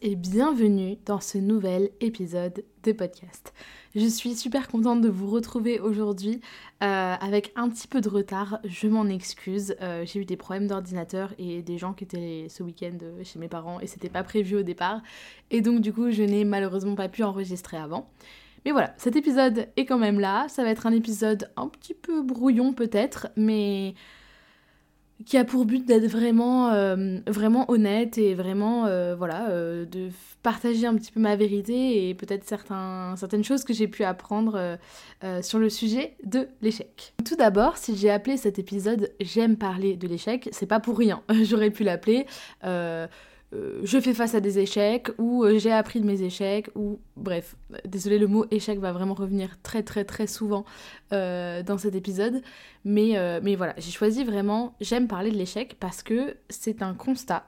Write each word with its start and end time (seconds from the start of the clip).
et 0.00 0.16
bienvenue 0.16 0.96
dans 1.04 1.20
ce 1.20 1.36
nouvel 1.36 1.90
épisode 2.00 2.64
de 2.82 2.92
podcast. 2.92 3.52
Je 3.94 4.06
suis 4.06 4.34
super 4.34 4.68
contente 4.68 5.02
de 5.02 5.10
vous 5.10 5.28
retrouver 5.28 5.80
aujourd'hui 5.80 6.40
euh, 6.82 7.14
avec 7.20 7.52
un 7.56 7.68
petit 7.68 7.86
peu 7.86 8.00
de 8.00 8.08
retard, 8.08 8.60
je 8.64 8.88
m'en 8.88 9.06
excuse. 9.06 9.76
Euh, 9.82 10.04
j'ai 10.06 10.20
eu 10.20 10.24
des 10.24 10.38
problèmes 10.38 10.66
d'ordinateur 10.66 11.34
et 11.38 11.60
des 11.60 11.76
gens 11.76 11.92
qui 11.92 12.04
étaient 12.04 12.46
ce 12.48 12.62
week-end 12.62 12.96
euh, 13.02 13.22
chez 13.22 13.38
mes 13.38 13.48
parents 13.48 13.80
et 13.80 13.86
c'était 13.86 14.08
pas 14.08 14.22
prévu 14.22 14.56
au 14.56 14.62
départ. 14.62 15.02
Et 15.50 15.60
donc 15.60 15.82
du 15.82 15.92
coup 15.92 16.10
je 16.10 16.22
n'ai 16.22 16.44
malheureusement 16.44 16.94
pas 16.94 17.10
pu 17.10 17.22
enregistrer 17.22 17.76
avant. 17.76 18.08
Mais 18.64 18.70
voilà, 18.70 18.94
cet 18.96 19.14
épisode 19.14 19.68
est 19.76 19.84
quand 19.84 19.98
même 19.98 20.20
là. 20.20 20.46
Ça 20.48 20.64
va 20.64 20.70
être 20.70 20.86
un 20.86 20.92
épisode 20.92 21.50
un 21.56 21.68
petit 21.68 21.94
peu 21.94 22.22
brouillon 22.22 22.72
peut-être, 22.72 23.28
mais 23.36 23.94
qui 25.26 25.36
a 25.36 25.44
pour 25.44 25.64
but 25.64 25.84
d'être 25.84 26.06
vraiment, 26.06 26.70
euh, 26.72 27.18
honnête 27.68 28.18
et 28.18 28.34
vraiment, 28.34 28.86
euh, 28.86 29.14
voilà, 29.16 29.50
euh, 29.50 29.84
de 29.84 30.08
partager 30.42 30.86
un 30.86 30.94
petit 30.94 31.12
peu 31.12 31.20
ma 31.20 31.36
vérité 31.36 32.08
et 32.08 32.14
peut-être 32.14 32.46
certaines 32.46 33.44
choses 33.44 33.64
que 33.64 33.74
j'ai 33.74 33.88
pu 33.88 34.04
apprendre 34.04 34.78
sur 35.42 35.58
le 35.58 35.68
sujet 35.68 36.14
de 36.24 36.48
l'échec. 36.62 37.12
Tout 37.26 37.36
d'abord, 37.36 37.76
si 37.76 37.94
j'ai 37.94 38.10
appelé 38.10 38.38
cet 38.38 38.58
épisode 38.58 39.12
J'aime 39.20 39.56
parler 39.56 39.96
de 39.96 40.08
l'échec, 40.08 40.48
c'est 40.50 40.66
pas 40.66 40.80
pour 40.80 40.96
rien. 40.96 41.22
J'aurais 41.42 41.70
pu 41.70 41.84
l'appeler 41.84 42.24
euh, 43.52 43.80
je 43.82 43.98
fais 43.98 44.14
face 44.14 44.34
à 44.34 44.40
des 44.40 44.60
échecs 44.60 45.08
ou 45.18 45.44
euh, 45.44 45.58
j'ai 45.58 45.72
appris 45.72 46.00
de 46.00 46.06
mes 46.06 46.22
échecs 46.22 46.70
ou 46.76 47.00
bref, 47.16 47.56
désolé 47.84 48.18
le 48.18 48.28
mot 48.28 48.46
échec 48.52 48.78
va 48.78 48.92
vraiment 48.92 49.14
revenir 49.14 49.58
très 49.64 49.82
très 49.82 50.04
très 50.04 50.28
souvent 50.28 50.64
euh, 51.12 51.62
dans 51.64 51.76
cet 51.76 51.94
épisode. 51.96 52.42
Mais, 52.84 53.14
mais 53.42 53.56
voilà 53.56 53.74
j'ai 53.76 53.90
choisi 53.90 54.24
vraiment 54.24 54.74
j'aime 54.80 55.06
parler 55.06 55.30
de 55.30 55.36
l'échec 55.36 55.76
parce 55.78 56.02
que 56.02 56.36
c'est 56.48 56.80
un 56.80 56.94
constat 56.94 57.44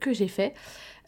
que 0.00 0.12
j'ai 0.12 0.26
fait 0.26 0.54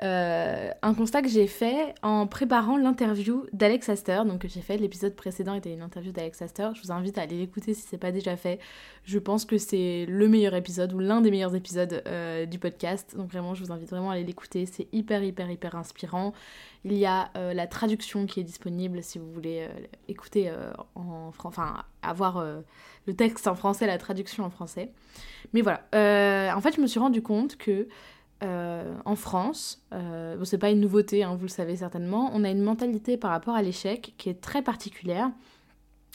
euh, 0.05 0.71
un 0.83 0.93
constat 0.93 1.23
que 1.23 1.29
j'ai 1.29 1.47
fait 1.47 1.95
en 2.03 2.27
préparant 2.27 2.77
l'interview 2.77 3.47
d'Alex 3.55 3.89
Astor. 3.89 4.27
Donc, 4.27 4.47
j'ai 4.47 4.61
fait 4.61 4.77
l'épisode 4.77 5.17
précédent 5.17 5.55
était 5.55 5.73
une 5.73 5.81
interview 5.81 6.13
d'Alex 6.13 6.43
Astor. 6.43 6.75
Je 6.75 6.83
vous 6.83 6.93
invite 6.93 7.17
à 7.17 7.23
aller 7.23 7.39
l'écouter 7.39 7.73
si 7.73 7.87
c'est 7.89 7.97
pas 7.97 8.13
déjà 8.13 8.37
fait. 8.37 8.61
Je 9.05 9.19
pense 9.19 9.47
que 9.47 9.57
c'est 9.57 10.05
le 10.07 10.29
meilleur 10.29 10.55
épisode 10.55 10.93
ou 10.93 10.99
l'un 10.99 11.23
des 11.23 11.31
meilleurs 11.31 11.55
épisodes 11.55 12.03
euh, 12.07 12.45
du 12.45 12.59
podcast. 12.59 13.17
Donc, 13.17 13.31
vraiment, 13.31 13.55
je 13.55 13.65
vous 13.65 13.73
invite 13.73 13.89
vraiment 13.89 14.11
à 14.11 14.15
aller 14.15 14.25
l'écouter. 14.25 14.67
C'est 14.67 14.89
hyper, 14.93 15.23
hyper, 15.23 15.51
hyper 15.51 15.75
inspirant. 15.75 16.35
Il 16.85 16.99
y 16.99 17.07
a 17.07 17.31
euh, 17.39 17.55
la 17.55 17.67
traduction 17.67 18.27
qui 18.27 18.41
est 18.41 18.45
disponible 18.45 19.03
si 19.03 19.19
vous 19.19 19.33
voulez 19.33 19.67
écouter 20.09 20.53
en 20.95 21.33
enfin, 21.43 21.83
avoir 22.03 22.45
le 23.07 23.15
texte 23.15 23.49
en 23.49 23.55
français, 23.55 23.87
la 23.87 23.97
traduction 23.97 24.45
en 24.45 24.51
français. 24.51 24.91
Mais 25.55 25.63
voilà. 25.63 25.81
en 26.55 26.61
fait, 26.61 26.77
je 26.77 26.81
me 26.83 26.87
suis 26.87 27.01
rendu 27.01 27.23
compte 27.23 27.57
que 27.57 27.89
euh, 28.43 28.95
en 29.05 29.17
France, 29.17 29.83
euh, 29.93 30.37
bon, 30.37 30.45
c'est 30.45 30.59
pas 30.59 30.71
une 30.71 30.81
nouveauté, 30.81 31.23
hein, 31.23 31.35
vous 31.37 31.45
le 31.45 31.49
savez 31.49 31.77
certainement, 31.77 32.31
on 32.35 32.45
a 32.45 32.51
une 32.51 32.63
mentalité 32.63 33.17
par 33.17 33.31
rapport 33.31 33.55
à 33.55 33.63
l'échec 33.63 34.13
qui 34.19 34.29
est 34.29 34.41
très 34.41 34.61
particulière 34.61 35.31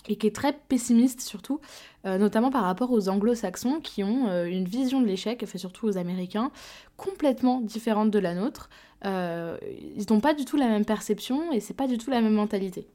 et 0.08 0.16
qui 0.16 0.28
est 0.28 0.36
très 0.36 0.54
pessimiste 0.54 1.22
surtout, 1.22 1.60
euh, 2.06 2.18
notamment 2.18 2.52
par 2.52 2.64
rapport 2.64 2.92
aux 2.92 3.10
anglo-saxons 3.10 3.80
qui 3.80 4.04
ont 4.04 4.46
une 4.46 4.66
vision 4.66 5.02
de 5.02 5.08
l'échec, 5.08 5.46
fait 5.46 5.58
surtout 5.58 5.88
aux 5.88 5.98
américains, 5.98 6.52
complètement 6.98 7.62
différente 7.62 8.12
de 8.12 8.20
la 8.20 8.36
nôtre. 8.36 8.70
ils 9.04 10.06
n'ont 10.10 10.20
pas 10.20 10.34
du 10.34 10.46
tout 10.46 10.58
la 10.58 10.68
même 10.68 10.86
perception 10.86 11.52
et 11.52 11.60
c'est 11.62 11.74
pas 11.74 11.88
du 11.88 11.98
tout 11.98 12.12
la 12.12 12.22
même 12.22 12.34
mentalité. 12.34 12.86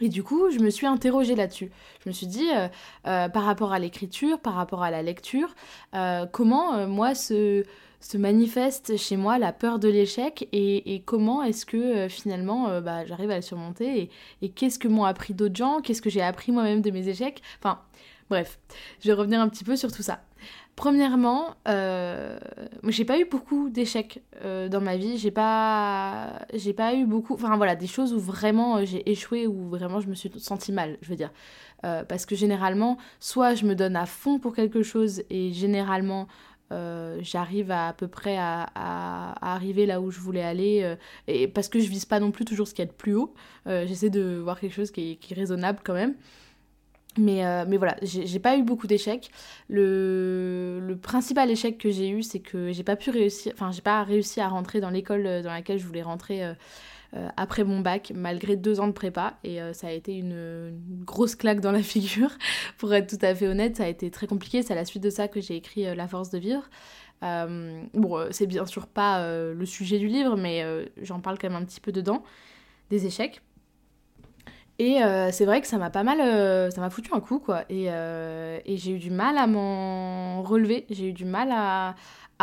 Et 0.00 0.08
du 0.08 0.22
coup, 0.22 0.50
je 0.50 0.58
me 0.58 0.70
suis 0.70 0.86
interrogée 0.86 1.34
là-dessus. 1.34 1.70
Je 2.02 2.08
me 2.08 2.14
suis 2.14 2.26
dit, 2.26 2.48
par 3.04 3.44
rapport 3.44 3.72
à 3.72 3.78
l'écriture, 3.78 4.40
par 4.40 4.54
rapport 4.54 4.82
à 4.82 4.90
la 4.90 5.02
lecture, 5.02 5.54
comment 6.32 6.86
moi 6.86 7.14
ce 7.14 7.64
se 8.02 8.18
manifeste 8.18 8.96
chez 8.96 9.16
moi 9.16 9.38
la 9.38 9.52
peur 9.52 9.78
de 9.78 9.88
l'échec 9.88 10.48
et, 10.52 11.02
comment 11.06 11.42
est-ce 11.42 11.64
que 11.64 11.76
euh, 11.76 12.08
finalement 12.08 12.68
euh, 12.68 12.80
bah, 12.80 13.04
j'arrive 13.06 13.30
à 13.30 13.36
le 13.36 13.42
surmonter 13.42 14.10
et, 14.42 14.48
qu'est-ce 14.50 14.78
que 14.78 14.88
m'ont 14.88 15.04
appris 15.04 15.34
d'autres 15.34 15.56
gens, 15.56 15.80
qu'est-ce 15.80 16.02
que 16.02 16.10
j'ai 16.10 16.22
appris 16.22 16.52
moi-même 16.52 16.80
de 16.80 16.90
mes 16.90 17.08
échecs. 17.08 17.42
Enfin, 17.58 17.80
bref, 18.28 18.58
je 19.00 19.08
vais 19.08 19.14
revenir 19.14 19.40
un 19.40 19.48
petit 19.48 19.64
peu 19.64 19.76
sur 19.76 19.92
tout 19.92 20.02
ça. 20.02 20.20
Premièrement, 20.74 21.54
euh, 21.68 22.38
j'ai 22.88 23.04
pas 23.04 23.20
eu 23.20 23.26
beaucoup 23.26 23.68
d'échecs 23.68 24.22
dans 24.42 24.80
ma 24.80 24.96
vie. 24.96 25.18
J'ai 25.18 25.30
pas, 25.30 26.40
j'ai 26.54 26.72
pas 26.72 26.94
eu 26.94 27.04
beaucoup. 27.04 27.34
Enfin 27.34 27.56
voilà, 27.58 27.76
des 27.76 27.86
choses 27.86 28.14
où 28.14 28.18
vraiment 28.18 28.82
j'ai 28.84 29.08
échoué, 29.08 29.46
où 29.46 29.68
vraiment 29.68 30.00
je 30.00 30.08
me 30.08 30.14
suis 30.14 30.30
sentie 30.38 30.72
mal, 30.72 30.96
je 31.02 31.10
veux 31.10 31.16
dire. 31.16 31.30
parce 31.82 32.24
que 32.24 32.34
généralement, 32.34 32.96
soit 33.20 33.54
je 33.54 33.66
me 33.66 33.74
donne 33.74 33.96
à 33.96 34.06
fond 34.06 34.38
pour 34.38 34.54
quelque 34.54 34.82
chose 34.82 35.22
et 35.28 35.52
généralement 35.52 36.26
euh, 36.70 37.18
j'arrive 37.22 37.70
à, 37.70 37.92
peu 37.92 38.08
près 38.08 38.36
à, 38.38 38.66
arriver 39.40 39.86
là 39.86 40.00
où 40.00 40.10
je 40.10 40.20
voulais 40.20 40.42
aller. 40.42 40.80
Euh, 40.82 40.96
et 41.26 41.48
parce 41.48 41.68
que 41.68 41.78
je 41.80 41.88
vise 41.88 42.04
pas 42.04 42.20
non 42.20 42.30
plus 42.30 42.44
toujours 42.44 42.68
ce 42.68 42.74
qu'il 42.74 42.84
y 42.84 42.88
a 42.88 42.90
de 42.90 42.96
plus 42.96 43.14
haut. 43.14 43.34
Euh, 43.66 43.86
j'essaie 43.86 44.10
de 44.10 44.40
voir 44.42 44.58
quelque 44.60 44.74
chose 44.74 44.90
qui 44.90 45.18
est, 45.30 45.34
raisonnable 45.34 45.80
quand 45.84 45.94
même. 45.94 46.14
Mais, 47.18 47.42
mais 47.66 47.76
voilà, 47.76 47.96
j'ai 48.02 48.38
pas 48.38 48.56
eu 48.56 48.62
beaucoup 48.62 48.86
d'échecs. 48.86 49.30
Le, 49.68 50.96
principal 51.02 51.50
échec 51.50 51.76
que 51.76 51.90
j'ai 51.90 52.08
eu, 52.08 52.22
c'est 52.22 52.40
que 52.40 52.72
j'ai 52.72 52.84
pas 52.84 52.96
pu 52.96 53.10
réussir, 53.10 53.52
enfin, 53.54 53.70
j'ai 53.70 53.82
pas 53.82 54.02
réussi 54.02 54.40
à 54.40 54.48
rentrer 54.48 54.80
dans 54.80 54.90
l'école 54.90 55.42
dans 55.42 55.50
laquelle 55.50 55.78
je 55.78 55.86
voulais 55.86 56.02
rentrer 56.02 56.54
euh, 57.14 57.28
après 57.36 57.62
mon 57.62 57.80
bac, 57.80 58.10
malgré 58.14 58.56
deux 58.56 58.80
ans 58.80 58.86
de 58.86 58.92
prépa. 58.92 59.38
Et 59.44 59.60
euh, 59.60 59.72
ça 59.74 59.88
a 59.88 59.90
été 59.90 60.16
une, 60.16 60.72
grosse 61.04 61.34
claque 61.34 61.60
dans 61.60 61.72
la 61.72 61.82
figure, 61.82 62.30
pour 62.78 62.94
être 62.94 63.18
tout 63.18 63.24
à 63.24 63.34
fait 63.34 63.46
honnête. 63.46 63.76
Ça 63.76 63.84
a 63.84 63.88
été 63.88 64.10
très 64.10 64.26
compliqué. 64.26 64.62
C'est 64.62 64.72
à 64.72 64.76
la 64.76 64.84
suite 64.84 65.02
de 65.02 65.10
ça 65.10 65.28
que 65.28 65.40
j'ai 65.40 65.56
écrit 65.56 65.86
euh, 65.86 65.94
La 65.94 66.08
force 66.08 66.30
de 66.30 66.38
vivre. 66.38 66.68
bon, 67.22 68.26
c'est 68.30 68.46
bien 68.46 68.66
sûr 68.66 68.86
pas 68.86 69.24
le 69.24 69.66
sujet 69.66 69.98
du 69.98 70.08
livre, 70.08 70.36
mais 70.36 70.64
j'en 71.02 71.20
parle 71.20 71.38
quand 71.38 71.48
même 71.48 71.62
un 71.62 71.64
petit 71.64 71.80
peu 71.80 71.92
dedans, 71.92 72.24
des 72.90 73.06
échecs. 73.06 73.42
Et 74.84 74.98
c'est 75.30 75.44
vrai 75.44 75.60
que 75.60 75.68
ça 75.68 75.78
m'a 75.78 75.90
pas 75.90 76.02
mal. 76.02 76.18
ça 76.72 76.80
m'a 76.80 76.90
foutu 76.90 77.10
un 77.14 77.20
coup, 77.20 77.38
quoi. 77.38 77.62
Et, 77.70 77.86
et 77.86 78.76
j'ai 78.76 78.90
eu 78.90 78.98
du 78.98 79.10
mal 79.10 79.38
à 79.38 79.46
m'en 79.46 80.42
relever. 80.42 80.86
J'ai 80.90 81.10
eu 81.10 81.12
du 81.12 81.24
mal 81.24 81.50
à, 81.52 81.94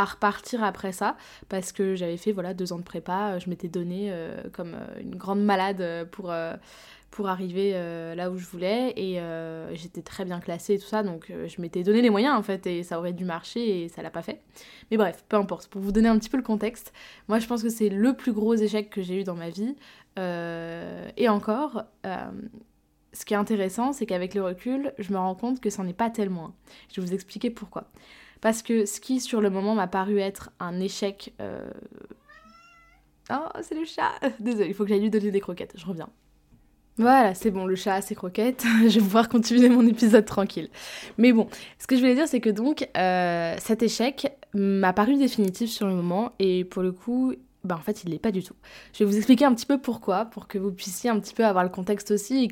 repartir 0.06 0.64
après 0.64 0.92
ça 0.92 1.16
parce 1.50 1.72
que 1.72 1.96
j'avais 1.96 2.18
fait 2.18 2.32
voilà 2.32 2.54
deux 2.54 2.74
ans 2.74 2.78
de 2.78 2.84
prépa, 2.84 3.38
je 3.40 3.50
m'étais 3.50 3.68
donné 3.68 4.10
euh, 4.12 4.42
comme 4.54 4.76
euh, 4.76 5.02
une 5.02 5.16
grande 5.16 5.44
malade 5.44 6.08
pour, 6.12 6.32
euh, 6.32 6.56
pour 7.12 7.28
arriver 7.28 7.74
là 8.16 8.30
où 8.32 8.38
je 8.38 8.46
voulais 8.46 8.94
et 8.96 9.20
j'étais 9.76 10.02
très 10.02 10.26
bien 10.26 10.40
classée 10.40 10.76
et 10.76 10.80
tout 10.80 10.88
ça 10.88 11.04
donc 11.04 11.32
je 11.48 11.62
m'étais 11.62 11.84
donné 11.84 12.02
les 12.02 12.10
moyens 12.10 12.38
en 12.38 12.44
fait 12.44 12.68
et 12.68 12.84
ça 12.84 13.00
aurait 13.00 13.14
dû 13.14 13.26
marcher 13.26 13.84
et 13.84 13.90
ça 13.90 14.02
l'a 14.02 14.12
pas 14.12 14.22
fait. 14.22 14.42
Mais 14.92 14.98
bref, 14.98 15.24
peu 15.28 15.38
importe, 15.38 15.68
pour 15.68 15.82
vous 15.82 15.92
donner 15.92 16.10
un 16.10 16.18
petit 16.20 16.30
peu 16.30 16.38
le 16.38 16.44
contexte, 16.44 16.94
moi 17.28 17.40
je 17.40 17.48
pense 17.48 17.64
que 17.64 17.70
c'est 17.70 17.90
le 17.90 18.14
plus 18.14 18.32
gros 18.32 18.56
échec 18.56 18.90
que 18.90 19.02
j'ai 19.02 19.22
eu 19.22 19.24
dans 19.24 19.36
ma 19.36 19.50
vie 19.50 19.76
et 20.18 21.30
encore 21.30 21.84
ce 23.14 23.26
qui 23.26 23.34
est 23.34 23.38
intéressant, 23.38 23.94
c'est 23.94 24.06
qu'avec 24.06 24.34
le 24.34 24.44
recul, 24.44 24.94
je 24.98 25.12
me 25.12 25.18
rends 25.18 25.36
compte 25.36 25.60
que 25.60 25.70
ça 25.70 25.84
n'en 25.84 25.90
est 25.90 25.94
pas 25.94 26.10
tellement. 26.10 26.54
Je 26.94 27.02
vais 27.02 27.08
vous 27.08 27.14
expliquer 27.14 27.50
pourquoi. 27.50 27.90
Parce 28.42 28.62
que 28.62 28.86
ce 28.86 29.00
qui, 29.00 29.20
sur 29.20 29.42
le 29.42 29.50
moment, 29.50 29.76
m'a 29.76 29.88
paru 29.88 30.20
être 30.20 30.52
un 30.60 30.80
échec. 30.80 31.34
Euh, 31.42 31.70
oh, 33.32 33.48
c'est 33.62 33.76
le 33.76 33.86
chat 33.86 34.12
Désolée, 34.40 34.68
il 34.68 34.74
faut 34.74 34.84
que 34.84 34.90
j'aille 34.90 35.02
lui 35.02 35.10
donner 35.10 35.32
des 35.32 35.42
croquettes, 35.42 35.74
je 35.76 35.86
reviens. 35.86 36.10
Voilà, 37.00 37.34
c'est 37.34 37.50
bon, 37.50 37.66
le 37.66 37.78
chat 37.78 37.96
a 37.96 38.02
ses 38.02 38.14
croquettes, 38.14 38.66
je 38.82 38.96
vais 38.96 39.00
pouvoir 39.00 39.30
continuer 39.30 39.70
mon 39.70 39.88
épisode 39.88 40.26
tranquille. 40.26 40.70
Mais 41.18 41.32
bon, 41.32 41.48
ce 41.80 41.88
que 41.88 41.96
je 41.96 42.02
voulais 42.02 42.14
dire, 42.14 42.28
c'est 42.28 42.42
que 42.42 42.50
donc, 42.50 42.90
euh, 42.98 43.56
cet 43.58 43.82
échec 43.82 44.28
m'a 44.54 44.92
paru 44.92 45.16
définitif 45.16 45.70
sur 45.70 45.88
le 45.88 45.94
moment, 45.94 46.34
et 46.40 46.66
pour 46.66 46.84
le 46.84 46.92
coup, 46.92 47.34
bah 47.64 47.76
en 47.78 47.82
fait 47.82 48.04
il 48.04 48.10
l'est 48.10 48.20
pas 48.20 48.32
du 48.32 48.44
tout. 48.44 48.56
Je 48.92 49.00
vais 49.00 49.10
vous 49.10 49.16
expliquer 49.16 49.46
un 49.46 49.56
petit 49.56 49.66
peu 49.66 49.78
pourquoi, 49.78 50.26
pour 50.26 50.50
que 50.50 50.58
vous 50.58 50.74
puissiez 50.74 51.10
un 51.10 51.18
petit 51.22 51.34
peu 51.34 51.46
avoir 51.46 51.64
le 51.64 51.70
contexte 51.70 52.12
aussi, 52.12 52.50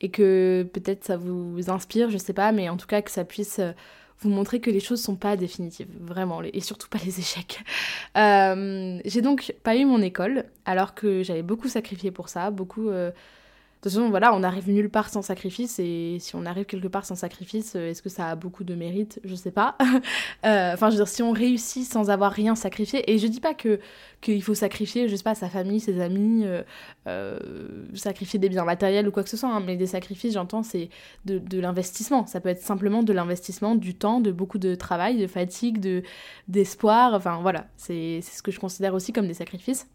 et 0.00 0.10
que, 0.10 0.62
peut-être 0.62 1.04
ça 1.04 1.16
vous 1.16 1.68
inspire, 1.68 2.08
je 2.08 2.18
sais 2.18 2.34
pas, 2.34 2.52
mais 2.52 2.68
en 2.68 2.76
tout 2.76 2.86
cas 2.86 3.02
que 3.02 3.10
ça 3.10 3.24
puisse 3.24 3.58
euh, 3.58 3.72
vous 4.20 4.30
montrer 4.30 4.60
que 4.60 4.70
les 4.70 4.78
choses 4.78 5.02
sont 5.02 5.16
pas 5.16 5.36
définitives, 5.36 5.88
vraiment, 6.00 6.40
et 6.40 6.60
surtout 6.60 6.88
pas 6.88 6.98
les 7.04 7.18
échecs. 7.18 7.58
Euh, 8.14 9.00
j'ai 9.06 9.22
donc 9.22 9.54
pas 9.62 9.74
eu 9.74 9.86
mon 9.86 10.02
école, 10.02 10.44
alors 10.66 10.94
que 10.94 11.22
j'avais 11.22 11.42
beaucoup 11.42 11.66
sacrifié 11.66 12.12
pour 12.12 12.28
ça, 12.28 12.52
beaucoup... 12.52 12.90
De 13.82 13.88
toute 13.88 13.98
façon, 13.98 14.10
voilà, 14.10 14.32
on 14.32 14.44
arrive 14.44 14.70
nulle 14.70 14.88
part 14.88 15.08
sans 15.08 15.22
sacrifice, 15.22 15.80
et 15.80 16.18
si 16.20 16.36
on 16.36 16.46
arrive 16.46 16.66
quelque 16.66 16.86
part 16.86 17.04
sans 17.04 17.16
sacrifice, 17.16 17.74
euh, 17.74 17.90
est-ce 17.90 18.00
que 18.00 18.08
ça 18.08 18.28
a 18.28 18.36
beaucoup 18.36 18.62
de 18.62 18.76
mérite? 18.76 19.18
Je 19.24 19.34
sais 19.34 19.50
pas. 19.50 19.76
Euh, 20.44 20.74
enfin, 20.74 20.90
je 20.90 20.96
veux 20.96 21.04
dire, 21.04 21.08
si 21.08 21.22
on 21.22 21.30
réussit 21.30 21.84
sans 21.84 22.10
avoir 22.10 22.32
rien 22.32 22.56
sacrifié, 22.56 23.08
et 23.12 23.18
je 23.18 23.28
dis 23.28 23.38
pas 23.40 23.54
que 23.54 23.78
qu'il 24.20 24.42
faut 24.42 24.54
sacrifier, 24.54 25.08
je 25.08 25.14
sais 25.14 25.22
pas, 25.22 25.36
sa 25.36 25.48
famille, 25.48 25.78
ses 25.78 26.00
amis, 26.00 26.44
euh, 27.06 27.38
sacrifier 27.94 28.40
des 28.40 28.48
biens 28.48 28.64
matériels 28.64 29.06
ou 29.06 29.12
quoi 29.12 29.22
que 29.22 29.30
ce 29.30 29.36
soit, 29.36 29.50
hein, 29.50 29.62
mais 29.64 29.76
des 29.76 29.86
sacrifices, 29.86 30.34
j'entends, 30.34 30.64
c'est 30.64 30.90
de, 31.26 31.60
l'investissement. 31.60 32.26
Ça 32.26 32.40
peut 32.40 32.48
être 32.48 32.60
simplement 32.60 33.04
de 33.04 33.12
l'investissement, 33.12 33.76
du 33.76 33.94
temps, 33.94 34.20
de 34.20 34.32
beaucoup 34.32 34.58
de 34.58 34.74
travail, 34.74 35.16
de 35.18 35.28
fatigue, 35.28 35.78
de 35.78 36.02
d'espoir, 36.48 37.14
enfin 37.14 37.38
voilà, 37.40 37.66
c'est 37.76 38.20
ce 38.20 38.42
que 38.42 38.50
je 38.50 38.58
considère 38.58 38.94
aussi 38.94 39.12
comme 39.12 39.28
des 39.28 39.34
sacrifices. 39.34 39.86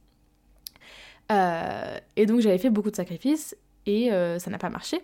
et 1.29 2.25
donc 2.25 2.39
j'avais 2.39 2.57
fait 2.57 2.69
beaucoup 2.69 2.91
de 2.91 2.95
sacrifices 2.95 3.55
et 3.87 4.11
euh, 4.11 4.37
ça 4.37 4.51
n'a 4.51 4.59
pas 4.59 4.69
marché. 4.69 5.01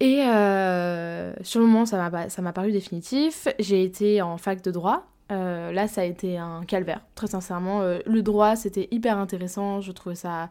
Et 0.00 0.22
euh, 0.22 1.32
sur 1.42 1.60
le 1.60 1.66
moment, 1.66 1.86
ça 1.86 1.98
m'a 2.10 2.52
paru 2.52 2.70
définitif. 2.70 3.48
J'ai 3.58 3.82
été 3.82 4.22
en 4.22 4.36
fac 4.36 4.62
de 4.62 4.70
droit. 4.70 5.06
Euh, 5.32 5.72
là, 5.72 5.88
ça 5.88 6.02
a 6.02 6.04
été 6.04 6.36
un 6.36 6.64
calvaire, 6.64 7.00
très 7.14 7.28
sincèrement. 7.28 7.80
le 7.82 8.22
droit, 8.22 8.54
c'était 8.54 8.88
hyper 8.90 9.18
intéressant. 9.18 9.80
Je 9.80 9.92
trouvais 9.92 10.14
ça 10.14 10.50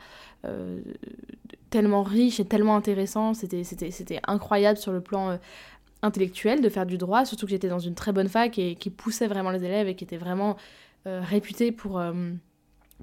tellement 1.70 2.04
riche 2.04 2.40
et 2.40 2.46
tellement 2.46 2.76
intéressant. 2.76 3.34
C'était 3.34 4.20
incroyable 4.28 4.80
sur 4.80 4.92
le 4.92 5.02
plan 5.02 5.38
intellectuel 6.02 6.62
de 6.62 6.70
faire 6.70 6.86
du 6.86 6.98
droit, 6.98 7.24
surtout 7.24 7.46
que 7.46 7.52
j'étais 7.52 7.70
dans 7.70 7.80
une 7.80 7.96
très 7.96 8.12
bonne 8.12 8.28
fac 8.28 8.58
et 8.58 8.76
qui 8.76 8.90
poussait 8.90 9.28
vraiment 9.28 9.52
les 9.52 9.64
élèves 9.64 9.88
et 9.88 9.96
qui 9.96 10.04
était 10.04 10.18
vraiment 10.18 10.58
réputée 11.06 11.72
pour, 11.72 12.02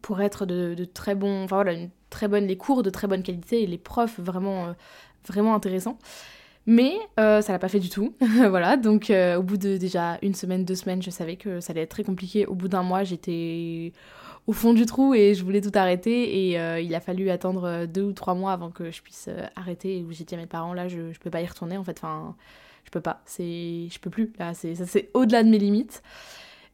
pour 0.02 0.20
être 0.20 0.46
de, 0.46 0.84
très 0.84 1.14
bons. 1.14 1.44
Enfin 1.44 1.56
voilà, 1.56 1.72
une 1.72 1.90
très 2.10 2.28
bonne, 2.28 2.46
les 2.46 2.56
cours 2.56 2.82
de 2.82 2.90
très 2.90 3.06
bonne 3.06 3.22
qualité 3.22 3.62
et 3.62 3.66
les 3.66 3.78
profs 3.78 4.18
vraiment, 4.18 4.68
euh, 4.68 4.72
vraiment 5.26 5.54
intéressants. 5.54 5.98
Mais 6.66 6.94
euh, 7.18 7.40
ça 7.40 7.52
l'a 7.52 7.58
pas 7.58 7.68
fait 7.68 7.80
du 7.80 7.88
tout. 7.88 8.14
voilà, 8.20 8.76
donc 8.76 9.10
euh, 9.10 9.36
au 9.36 9.42
bout 9.42 9.56
de 9.56 9.76
déjà 9.76 10.18
une 10.22 10.34
semaine, 10.34 10.64
deux 10.64 10.74
semaines, 10.74 11.02
je 11.02 11.10
savais 11.10 11.36
que 11.36 11.60
ça 11.60 11.72
allait 11.72 11.82
être 11.82 11.90
très 11.90 12.04
compliqué. 12.04 12.46
Au 12.46 12.54
bout 12.54 12.68
d'un 12.68 12.82
mois, 12.82 13.02
j'étais 13.02 13.92
au 14.46 14.52
fond 14.52 14.72
du 14.74 14.86
trou 14.86 15.14
et 15.14 15.34
je 15.34 15.44
voulais 15.44 15.60
tout 15.60 15.72
arrêter. 15.74 16.52
Et 16.52 16.82
il 16.82 16.94
a 16.94 17.00
fallu 17.00 17.30
attendre 17.30 17.86
deux 17.86 18.02
ou 18.02 18.12
trois 18.12 18.34
mois 18.34 18.52
avant 18.52 18.70
que 18.70 18.90
je 18.90 19.02
puisse 19.02 19.28
arrêter. 19.56 20.04
Où 20.06 20.12
j'ai 20.12 20.24
dit 20.24 20.34
à 20.34 20.38
mes 20.38 20.46
parents, 20.46 20.74
là, 20.74 20.86
je, 20.86 21.12
je 21.12 21.18
peux 21.18 21.30
pas 21.30 21.40
y 21.40 21.46
retourner 21.46 21.76
en 21.76 21.84
fait. 21.84 21.98
Enfin, 21.98 22.36
je 22.84 22.90
peux 22.90 23.00
pas. 23.00 23.22
C'est, 23.24 23.88
je 23.90 23.98
peux 23.98 24.10
plus. 24.10 24.32
Là, 24.38 24.54
c'est, 24.54 24.74
ça 24.74 24.86
c'est 24.86 25.10
au-delà 25.14 25.42
de 25.42 25.48
mes 25.48 25.58
limites. 25.58 26.02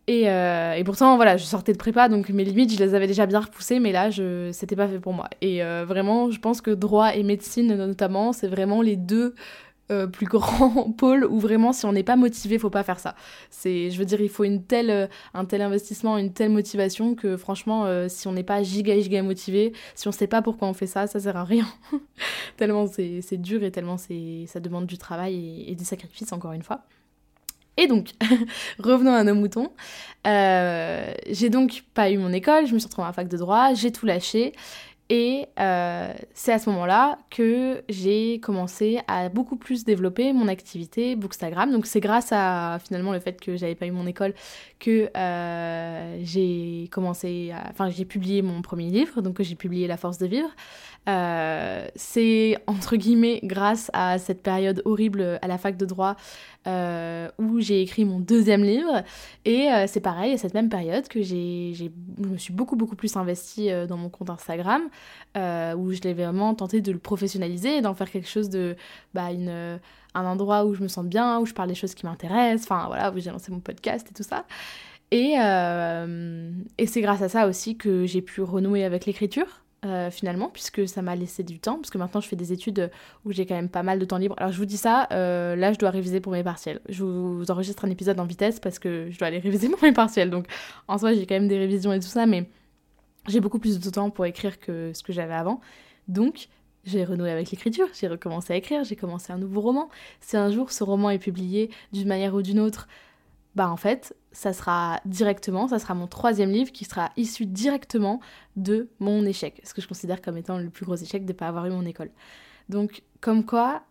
Euh, 0.08 0.74
et, 0.74 0.84
pourtant, 0.84 1.16
voilà, 1.16 1.36
je 1.36 1.44
sortais 1.44 1.72
de 1.72 1.78
prépa, 1.78 2.08
donc 2.08 2.28
mes 2.28 2.44
limites, 2.44 2.72
je 2.72 2.82
les 2.82 2.94
avais 2.94 3.06
déjà 3.06 3.26
bien 3.26 3.40
repoussées, 3.40 3.80
mais 3.80 3.92
là, 3.92 4.10
je, 4.10 4.50
c'était 4.52 4.76
pas 4.76 4.88
fait 4.88 5.00
pour 5.00 5.12
moi. 5.12 5.28
Et 5.40 5.62
euh, 5.62 5.84
vraiment, 5.86 6.30
je 6.30 6.38
pense 6.38 6.60
que 6.60 6.70
droit 6.70 7.14
et 7.14 7.22
médecine, 7.22 7.74
notamment, 7.74 8.32
c'est 8.32 8.46
vraiment 8.46 8.82
les 8.82 8.94
deux 8.96 9.34
euh, 9.90 10.06
plus 10.06 10.26
grands 10.26 10.92
pôles 10.92 11.24
où 11.24 11.40
vraiment, 11.40 11.72
si 11.72 11.86
on 11.86 11.92
n'est 11.92 12.04
pas 12.04 12.14
motivé, 12.14 12.58
faut 12.58 12.70
pas 12.70 12.84
faire 12.84 13.00
ça. 13.00 13.16
C'est, 13.50 13.90
je 13.90 13.98
veux 13.98 14.04
dire, 14.04 14.20
il 14.20 14.28
faut 14.28 14.44
une 14.44 14.62
telle, 14.62 15.08
un 15.34 15.44
tel 15.44 15.60
investissement, 15.60 16.18
une 16.18 16.32
telle 16.32 16.50
motivation 16.50 17.16
que 17.16 17.36
franchement, 17.36 18.08
si 18.08 18.28
on 18.28 18.32
n'est 18.32 18.44
pas 18.44 18.62
giga 18.62 18.98
giga 19.00 19.22
motivé, 19.22 19.72
si 19.96 20.06
on 20.06 20.12
sait 20.12 20.28
pas 20.28 20.40
pourquoi 20.42 20.68
on 20.68 20.74
fait 20.74 20.86
ça, 20.86 21.08
ça 21.08 21.18
sert 21.18 21.36
à 21.36 21.44
rien. 21.44 21.66
tellement 22.56 22.86
c'est, 22.86 23.22
dur 23.38 23.64
et 23.64 23.72
tellement 23.72 23.96
c'est, 23.96 24.44
ça 24.46 24.60
demande 24.60 24.86
du 24.86 24.98
travail 24.98 25.64
et 25.66 25.74
des 25.74 25.84
sacrifices, 25.84 26.32
encore 26.32 26.52
une 26.52 26.62
fois. 26.62 26.84
Et 27.76 27.86
donc, 27.86 28.10
revenons 28.78 29.12
à 29.12 29.24
nos 29.24 29.34
moutons. 29.34 29.70
Euh, 30.26 31.12
j'ai 31.30 31.50
donc 31.50 31.84
pas 31.94 32.10
eu 32.10 32.18
mon 32.18 32.32
école, 32.32 32.66
je 32.66 32.74
me 32.74 32.78
suis 32.78 32.88
retrouvée 32.88 33.08
en 33.08 33.12
fac 33.12 33.28
de 33.28 33.36
droit, 33.36 33.74
j'ai 33.74 33.92
tout 33.92 34.06
lâché. 34.06 34.52
Et 35.08 35.46
euh, 35.60 36.12
c'est 36.34 36.52
à 36.52 36.58
ce 36.58 36.68
moment-là 36.70 37.18
que 37.30 37.84
j'ai 37.88 38.40
commencé 38.40 38.98
à 39.06 39.28
beaucoup 39.28 39.54
plus 39.54 39.84
développer 39.84 40.32
mon 40.32 40.48
activité 40.48 41.14
Bookstagram. 41.14 41.70
Donc 41.70 41.86
c'est 41.86 42.00
grâce 42.00 42.30
à 42.32 42.78
finalement 42.84 43.12
le 43.12 43.20
fait 43.20 43.40
que 43.40 43.56
j'avais 43.56 43.76
pas 43.76 43.86
eu 43.86 43.92
mon 43.92 44.06
école 44.08 44.34
que 44.80 45.08
euh, 45.16 46.20
j'ai 46.24 46.88
commencé, 46.90 47.52
enfin 47.70 47.88
j'ai 47.88 48.04
publié 48.04 48.42
mon 48.42 48.62
premier 48.62 48.90
livre, 48.90 49.22
donc 49.22 49.40
j'ai 49.40 49.54
publié 49.54 49.86
La 49.86 49.96
force 49.96 50.18
de 50.18 50.26
vivre. 50.26 50.50
Euh, 51.08 51.86
c'est 51.94 52.58
entre 52.66 52.96
guillemets 52.96 53.38
grâce 53.44 53.92
à 53.92 54.18
cette 54.18 54.42
période 54.42 54.82
horrible 54.84 55.38
à 55.40 55.46
la 55.46 55.56
fac 55.56 55.76
de 55.76 55.86
droit 55.86 56.16
où 57.38 57.60
j'ai 57.60 57.80
écrit 57.80 58.04
mon 58.04 58.18
deuxième 58.18 58.64
livre. 58.64 59.04
Et 59.44 59.68
c'est 59.86 60.00
pareil, 60.00 60.32
à 60.32 60.38
cette 60.38 60.52
même 60.52 60.68
période 60.68 61.06
que 61.06 61.22
j'ai, 61.22 61.74
je 61.74 61.84
me 62.26 62.36
suis 62.36 62.52
beaucoup 62.52 62.74
beaucoup 62.74 62.96
plus 62.96 63.16
investie 63.16 63.70
dans 63.86 63.96
mon 63.96 64.08
compte 64.08 64.30
Instagram, 64.30 64.82
où 65.36 65.92
je 65.92 66.00
l'ai 66.00 66.14
vraiment 66.14 66.54
tenté 66.54 66.80
de 66.80 66.92
le 66.92 66.98
professionnaliser 66.98 67.82
d'en 67.82 67.94
faire 67.94 68.10
quelque 68.10 68.28
chose 68.28 68.48
de 68.48 68.74
bah, 69.12 69.32
une, 69.32 69.78
un 70.14 70.24
endroit 70.24 70.64
où 70.64 70.74
je 70.74 70.82
me 70.82 70.88
sens 70.88 71.04
bien, 71.04 71.40
où 71.40 71.46
je 71.46 71.52
parle 71.52 71.68
des 71.68 71.74
choses 71.74 71.94
qui 71.94 72.06
m'intéressent, 72.06 72.70
enfin 72.70 72.86
voilà, 72.86 73.12
où 73.12 73.18
j'ai 73.18 73.30
lancé 73.30 73.52
mon 73.52 73.60
podcast 73.60 74.08
et 74.10 74.14
tout 74.14 74.22
ça. 74.22 74.46
Et, 75.10 75.34
et 76.78 76.86
c'est 76.86 77.00
grâce 77.02 77.22
à 77.22 77.28
ça 77.28 77.46
aussi 77.46 77.76
que 77.76 78.06
j'ai 78.06 78.22
pu 78.22 78.40
renouer 78.40 78.84
avec 78.84 79.04
l'écriture. 79.04 79.62
Euh, 79.86 80.10
finalement, 80.10 80.48
puisque 80.48 80.88
ça 80.88 81.02
m'a 81.02 81.14
laissé 81.14 81.44
du 81.44 81.60
temps, 81.60 81.76
parce 81.76 81.90
que 81.90 81.98
maintenant 81.98 82.20
je 82.20 82.26
fais 82.26 82.34
des 82.34 82.52
études 82.52 82.90
où 83.24 83.32
j'ai 83.32 83.46
quand 83.46 83.54
même 83.54 83.68
pas 83.68 83.82
mal 83.82 83.98
de 83.98 84.04
temps 84.04 84.16
libre. 84.16 84.34
Alors 84.38 84.50
je 84.50 84.56
vous 84.56 84.64
dis 84.64 84.78
ça, 84.78 85.06
euh, 85.12 85.54
là 85.54 85.72
je 85.72 85.78
dois 85.78 85.90
réviser 85.90 86.20
pour 86.20 86.32
mes 86.32 86.42
partiels. 86.42 86.80
Je 86.88 87.04
vous 87.04 87.50
enregistre 87.50 87.84
un 87.84 87.90
épisode 87.90 88.18
en 88.18 88.24
vitesse 88.24 88.58
parce 88.58 88.78
que 88.78 89.08
je 89.10 89.18
dois 89.18 89.28
aller 89.28 89.38
réviser 89.38 89.68
pour 89.70 89.80
mes 89.82 89.92
partiels. 89.92 90.30
Donc 90.30 90.46
en 90.88 90.98
soi 90.98 91.12
j'ai 91.12 91.26
quand 91.26 91.34
même 91.34 91.46
des 91.46 91.58
révisions 91.58 91.92
et 91.92 92.00
tout 92.00 92.06
ça, 92.06 92.26
mais 92.26 92.48
j'ai 93.28 93.40
beaucoup 93.40 93.58
plus 93.58 93.78
de 93.78 93.90
temps 93.90 94.10
pour 94.10 94.26
écrire 94.26 94.58
que 94.58 94.92
ce 94.94 95.02
que 95.02 95.12
j'avais 95.12 95.34
avant. 95.34 95.60
Donc 96.08 96.48
j'ai 96.84 97.04
renoué 97.04 97.30
avec 97.30 97.50
l'écriture, 97.50 97.88
j'ai 97.92 98.06
recommencé 98.06 98.52
à 98.52 98.56
écrire, 98.56 98.84
j'ai 98.84 98.96
commencé 98.96 99.32
un 99.32 99.38
nouveau 99.38 99.60
roman. 99.60 99.88
Si 100.20 100.36
un 100.36 100.50
jour 100.50 100.70
ce 100.70 100.84
roman 100.84 101.10
est 101.10 101.18
publié 101.18 101.70
d'une 101.92 102.08
manière 102.08 102.34
ou 102.34 102.42
d'une 102.42 102.60
autre, 102.60 102.86
bah 103.56 103.70
en 103.70 103.76
fait, 103.76 104.14
ça 104.32 104.52
sera 104.52 105.00
directement, 105.06 105.66
ça 105.66 105.78
sera 105.78 105.94
mon 105.94 106.06
troisième 106.06 106.50
livre 106.50 106.70
qui 106.70 106.84
sera 106.84 107.10
issu 107.16 107.46
directement 107.46 108.20
de 108.54 108.88
mon 109.00 109.24
échec, 109.24 109.60
ce 109.64 109.74
que 109.74 109.80
je 109.80 109.88
considère 109.88 110.20
comme 110.20 110.36
étant 110.36 110.58
le 110.58 110.68
plus 110.68 110.84
gros 110.84 110.94
échec 110.94 111.24
de 111.24 111.32
ne 111.32 111.36
pas 111.36 111.48
avoir 111.48 111.66
eu 111.66 111.70
mon 111.70 111.86
école. 111.86 112.10
Donc, 112.68 113.02
comme 113.20 113.44
quoi, 113.44 113.82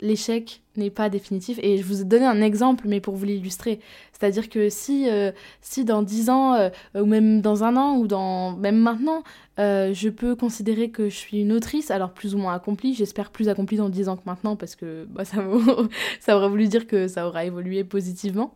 l'échec 0.00 0.62
n'est 0.76 0.90
pas 0.90 1.08
définitif. 1.08 1.58
Et 1.62 1.78
je 1.78 1.84
vous 1.84 2.02
ai 2.02 2.04
donné 2.04 2.26
un 2.26 2.42
exemple, 2.42 2.84
mais 2.86 3.00
pour 3.00 3.14
vous 3.16 3.24
l'illustrer. 3.24 3.80
C'est-à-dire 4.12 4.48
que 4.48 4.68
si, 4.68 5.08
euh, 5.08 5.32
si 5.60 5.84
dans 5.84 6.02
dix 6.02 6.30
ans, 6.30 6.54
euh, 6.54 6.70
ou 6.94 7.06
même 7.06 7.40
dans 7.40 7.64
un 7.64 7.76
an, 7.76 7.96
ou 7.96 8.06
dans 8.06 8.56
même 8.56 8.76
maintenant, 8.76 9.22
euh, 9.58 9.92
je 9.94 10.08
peux 10.08 10.36
considérer 10.36 10.90
que 10.90 11.08
je 11.08 11.16
suis 11.16 11.40
une 11.40 11.52
autrice, 11.52 11.90
alors 11.90 12.12
plus 12.12 12.34
ou 12.34 12.38
moins 12.38 12.54
accomplie, 12.54 12.94
j'espère 12.94 13.30
plus 13.30 13.48
accomplie 13.48 13.78
dans 13.78 13.88
dix 13.88 14.08
ans 14.08 14.16
que 14.16 14.24
maintenant, 14.26 14.56
parce 14.56 14.76
que 14.76 15.06
bah, 15.10 15.24
ça, 15.24 15.38
ça 16.20 16.36
aurait 16.36 16.48
voulu 16.48 16.68
dire 16.68 16.86
que 16.86 17.08
ça 17.08 17.26
aura 17.26 17.44
évolué 17.44 17.84
positivement. 17.84 18.54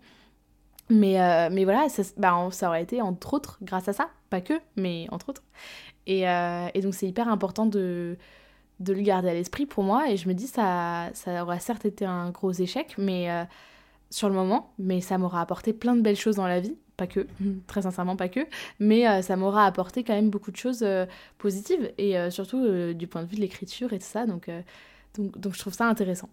Mais, 0.91 1.49
mais 1.50 1.62
voilà, 1.62 1.88
ça, 1.88 2.03
bah, 2.17 2.49
ça 2.50 2.69
aurait 2.69 2.83
été 2.83 3.00
entre 3.00 3.35
autres 3.35 3.59
grâce 3.62 3.88
à 3.88 3.93
ça, 3.93 4.09
pas 4.29 4.41
que, 4.41 4.55
mais 4.76 5.07
entre 5.12 5.29
autres. 5.29 5.45
Et, 6.09 6.23
et 6.23 6.81
donc 6.81 6.95
c'est 6.95 7.07
hyper 7.07 7.29
important 7.29 7.64
de, 7.64 8.17
de 8.81 8.93
le 8.93 9.03
garder 9.03 9.29
à 9.29 9.35
l'esprit 9.35 9.67
pour 9.67 9.85
moi. 9.85 10.11
Et 10.11 10.17
je 10.17 10.29
me 10.29 10.35
dis, 10.35 10.47
ça, 10.47 11.11
ça 11.15 11.43
aura 11.43 11.59
certes 11.59 11.85
été 11.85 12.05
un 12.05 12.31
gros 12.31 12.53
échec, 12.53 12.95
mais 12.99 13.31
euh, 13.31 13.45
sur 14.11 14.29
le 14.29 14.35
moment, 14.35 14.73
mais 14.79 15.01
ça 15.01 15.19
m'aura 15.19 15.41
apporté 15.41 15.73
plein 15.73 15.95
de 15.95 16.01
belles 16.01 16.17
choses 16.17 16.37
dans 16.37 16.49
la 16.49 16.61
vie. 16.61 16.77
Pas 16.97 17.07
que, 17.07 17.27
très 17.67 17.83
sincèrement 17.83 18.17
pas 18.17 18.29
que, 18.29 18.41
mais 18.79 19.23
ça 19.23 19.37
m'aura 19.37 19.67
apporté 19.67 20.05
quand 20.05 20.15
même 20.15 20.31
beaucoup 20.31 20.51
de 20.51 20.57
choses 20.57 20.85
positives, 21.39 21.93
et 21.99 22.17
surtout 22.31 22.93
du 22.93 23.07
point 23.07 23.23
de 23.23 23.29
vue 23.29 23.37
de 23.37 23.41
l'écriture 23.41 23.93
et 23.93 23.99
tout 23.99 24.07
ça. 24.07 24.27
Donc, 24.27 24.51
donc, 25.15 25.39
donc 25.39 25.55
je 25.55 25.59
trouve 25.61 25.73
ça 25.73 25.87
intéressant. 25.87 26.29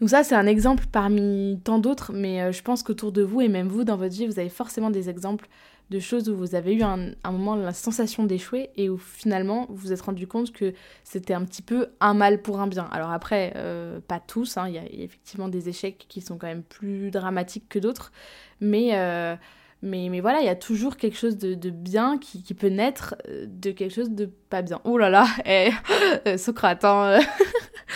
Donc 0.00 0.10
ça, 0.10 0.24
c'est 0.24 0.34
un 0.34 0.46
exemple 0.46 0.84
parmi 0.90 1.58
tant 1.64 1.78
d'autres, 1.78 2.12
mais 2.12 2.42
euh, 2.42 2.52
je 2.52 2.62
pense 2.62 2.82
qu'autour 2.82 3.12
de 3.12 3.22
vous, 3.22 3.40
et 3.40 3.48
même 3.48 3.68
vous, 3.68 3.84
dans 3.84 3.96
votre 3.96 4.14
vie, 4.14 4.26
vous 4.26 4.38
avez 4.38 4.48
forcément 4.48 4.90
des 4.90 5.08
exemples 5.08 5.48
de 5.90 6.00
choses 6.00 6.28
où 6.28 6.36
vous 6.36 6.54
avez 6.54 6.74
eu 6.74 6.82
un, 6.82 7.12
moment 7.24 7.54
la 7.54 7.72
sensation 7.72 8.24
d'échouer 8.24 8.70
et 8.76 8.88
où 8.88 8.98
finalement 8.98 9.66
vous 9.68 9.76
vous 9.76 9.92
êtes 9.92 10.00
rendu 10.00 10.26
compte 10.26 10.52
que 10.52 10.74
c'était 11.04 11.34
un 11.34 11.44
petit 11.44 11.62
peu 11.62 11.88
un 12.00 12.14
mal 12.14 12.42
pour 12.42 12.60
un 12.60 12.66
bien. 12.66 12.88
Alors 12.90 13.12
après, 13.12 13.52
euh, 13.56 14.00
pas 14.00 14.20
tous, 14.20 14.56
hein, 14.56 14.66
il 14.68 14.74
y, 14.74 14.78
a 14.78 14.84
effectivement 14.84 15.48
des 15.48 15.68
échecs 15.68 16.06
qui 16.08 16.20
sont 16.20 16.38
quand 16.38 16.48
même 16.48 16.64
plus 16.64 17.10
dramatiques 17.10 17.68
que 17.68 17.78
d'autres, 17.78 18.12
mais... 18.60 18.90
Euh, 18.94 19.36
mais, 19.82 20.08
mais, 20.10 20.20
voilà, 20.20 20.40
il 20.40 20.46
y 20.46 20.50
a 20.50 20.56
toujours 20.56 20.96
quelque 20.96 21.18
chose 21.18 21.36
de, 21.36 21.70
bien 21.70 22.16
qui, 22.16 22.42
peut 22.54 22.68
naître 22.68 23.14
de 23.28 23.70
quelque 23.70 23.94
chose 23.94 24.10
de 24.10 24.24
pas 24.48 24.62
bien. 24.62 24.80
Oh 24.84 24.96
là 24.96 25.10
là, 25.10 25.26
eh, 25.44 25.70
Socrate, 26.38 26.82
hein 26.84 27.20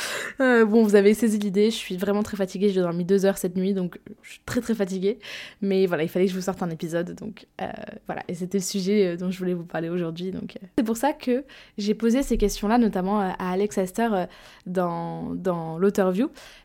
Euh, 0.40 0.64
bon, 0.64 0.82
vous 0.84 0.94
avez 0.94 1.12
saisi 1.12 1.38
l'idée, 1.38 1.70
je 1.70 1.76
suis 1.76 1.98
vraiment 1.98 2.22
très 2.22 2.36
fatiguée, 2.36 2.70
j'ai 2.70 2.80
dormi 2.80 3.04
deux 3.04 3.26
heures 3.26 3.36
cette 3.36 3.56
nuit, 3.56 3.74
donc 3.74 3.98
je 4.22 4.30
suis 4.30 4.40
très 4.46 4.62
très 4.62 4.74
fatiguée. 4.74 5.18
Mais 5.60 5.84
voilà, 5.84 6.02
il 6.02 6.08
fallait 6.08 6.24
que 6.24 6.30
je 6.30 6.36
vous 6.36 6.44
sorte 6.44 6.62
un 6.62 6.70
épisode, 6.70 7.14
donc 7.14 7.46
euh, 7.60 7.66
voilà. 8.06 8.22
Et 8.26 8.32
c'était 8.32 8.56
le 8.56 8.62
sujet 8.62 9.06
euh, 9.06 9.16
dont 9.18 9.30
je 9.30 9.38
voulais 9.38 9.52
vous 9.52 9.66
parler 9.66 9.90
aujourd'hui. 9.90 10.30
Donc 10.30 10.56
c'est 10.78 10.84
pour 10.84 10.96
ça 10.96 11.12
que 11.12 11.44
j'ai 11.76 11.92
posé 11.92 12.22
ces 12.22 12.38
questions-là, 12.38 12.78
notamment 12.78 13.20
à 13.20 13.34
Alex 13.38 13.76
Astor 13.76 14.28
dans, 14.64 15.34
dans 15.34 15.78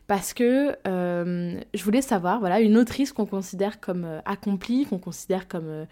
parce 0.06 0.32
que 0.32 0.74
je 0.86 1.84
voulais 1.84 2.02
savoir, 2.02 2.40
voilà, 2.40 2.60
une 2.60 2.78
autrice 2.78 3.12
qu'on 3.12 3.26
considère 3.26 3.78
comme 3.78 4.06
accomplie, 4.24 4.86
qu'on 4.86 4.98
considère 4.98 5.48
comme 5.48 5.86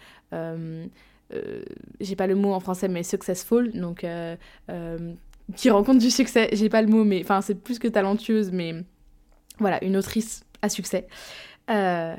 j'ai 1.99 2.15
pas 2.15 2.25
le 2.25 2.35
mot 2.35 2.53
en 2.53 2.59
français, 2.59 2.87
mais 2.87 3.03
successful, 3.03 3.71
donc 3.73 4.03
qui 5.55 5.69
rencontre 5.69 5.99
du 5.99 6.11
succès. 6.11 6.49
J'ai 6.53 6.69
pas 6.69 6.81
le 6.81 6.87
mot, 6.87 7.03
mais 7.03 7.21
enfin, 7.21 7.41
c'est 7.41 7.55
plus 7.55 7.79
que 7.79 7.87
talentueuse, 7.87 8.51
mais 8.51 8.75
voilà, 9.59 9.83
une 9.83 9.97
autrice 9.97 10.45
à 10.61 10.69
succès. 10.69 11.07
Euh, 11.71 12.15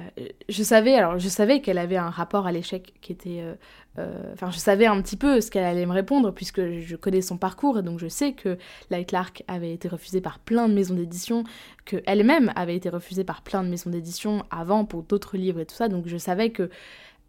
je 0.49 0.63
savais, 0.65 0.95
alors 0.95 1.19
je 1.19 1.29
savais 1.29 1.61
qu'elle 1.61 1.79
avait 1.79 1.97
un 1.97 2.11
rapport 2.11 2.49
à 2.49 2.53
l'échec 2.53 2.95
qui 3.01 3.13
était, 3.13 3.43
euh, 3.43 3.55
euh, 3.99 4.33
enfin 4.33 4.51
je 4.51 4.59
savais 4.59 4.87
un 4.87 5.01
petit 5.01 5.17
peu 5.17 5.41
ce 5.41 5.53
qu'elle 5.53 5.63
allait 5.63 5.87
me 5.87 5.93
répondre 5.93 6.33
puisque 6.33 6.81
je 6.81 6.97
connais 6.97 7.23
son 7.23 7.39
parcours 7.39 7.79
et 7.79 7.83
donc 7.83 8.01
je 8.01 8.09
sais 8.09 8.33
que 8.33 8.59
Light 8.91 9.09
Clark 9.09 9.45
avait 9.47 9.73
été 9.73 9.87
refusée 9.87 10.21
par 10.21 10.41
plein 10.41 10.69
de 10.69 10.75
maisons 10.75 10.97
d'édition, 10.97 11.45
que 11.85 12.03
elle-même 12.07 12.53
avait 12.57 12.75
été 12.75 12.89
refusée 12.89 13.23
par 13.23 13.43
plein 13.43 13.63
de 13.63 13.69
maisons 13.69 13.91
d'édition 13.91 14.45
avant 14.51 14.85
pour 14.85 15.05
d'autres 15.05 15.37
livres 15.37 15.61
et 15.61 15.67
tout 15.67 15.77
ça, 15.77 15.87
donc 15.87 16.09
je 16.09 16.17
savais 16.17 16.51
que 16.51 16.69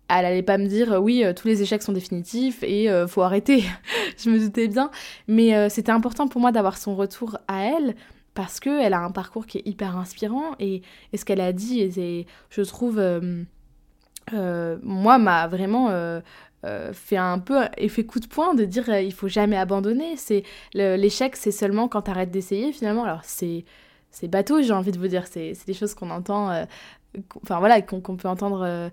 elle 0.09 0.25
allait 0.25 0.43
pas 0.43 0.57
me 0.57 0.67
dire 0.67 0.99
oui 1.01 1.23
tous 1.35 1.47
les 1.47 1.61
échecs 1.61 1.83
sont 1.83 1.93
définitifs 1.93 2.63
et 2.63 2.89
faut 3.07 3.21
arrêter. 3.21 3.63
je 4.17 4.29
me 4.29 4.39
doutais 4.39 4.67
bien, 4.67 4.89
mais 5.27 5.69
c'était 5.69 5.91
important 5.91 6.27
pour 6.27 6.41
moi 6.41 6.51
d'avoir 6.51 6.77
son 6.77 6.95
retour 6.95 7.37
à 7.47 7.63
elle 7.65 7.95
parce 8.37 8.59
qu'elle 8.59 8.93
a 8.93 8.99
un 8.99 9.09
parcours 9.09 9.47
qui 9.47 9.57
est 9.57 9.67
hyper 9.67 9.97
inspirant 9.97 10.51
et, 10.59 10.83
ce 11.11 11.25
qu'elle 11.25 11.41
a 11.41 11.53
dit, 11.53 11.81
et 11.81 12.27
je 12.51 12.61
trouve, 12.61 12.99
euh, 12.99 13.43
euh, 14.33 14.77
moi, 14.83 15.17
m'a 15.17 15.47
vraiment 15.47 15.89
euh, 15.89 16.21
fait 16.93 17.17
un 17.17 17.39
peu 17.39 17.61
effet 17.77 18.05
coup 18.05 18.19
de 18.19 18.27
poing 18.27 18.53
de 18.53 18.63
dire 18.63 18.87
il 18.99 19.11
faut 19.11 19.27
jamais 19.27 19.57
abandonner. 19.57 20.17
C'est 20.17 20.43
L'échec, 20.75 21.35
c'est 21.35 21.49
seulement 21.49 21.87
quand 21.87 22.03
tu 22.03 22.11
arrêtes 22.11 22.29
d'essayer 22.29 22.71
finalement. 22.71 23.05
Alors, 23.05 23.23
c'est 23.23 23.65
bateau, 24.27 24.61
j'ai 24.61 24.73
envie 24.73 24.91
de 24.91 24.99
vous 24.99 25.07
dire, 25.07 25.25
c'est 25.25 25.53
des 25.65 25.73
choses 25.73 25.95
qu'on 25.95 26.11
entend, 26.11 26.51
enfin 27.41 27.57
voilà, 27.57 27.81
qu'on 27.81 28.17
peut 28.17 28.27
entendre 28.29 28.91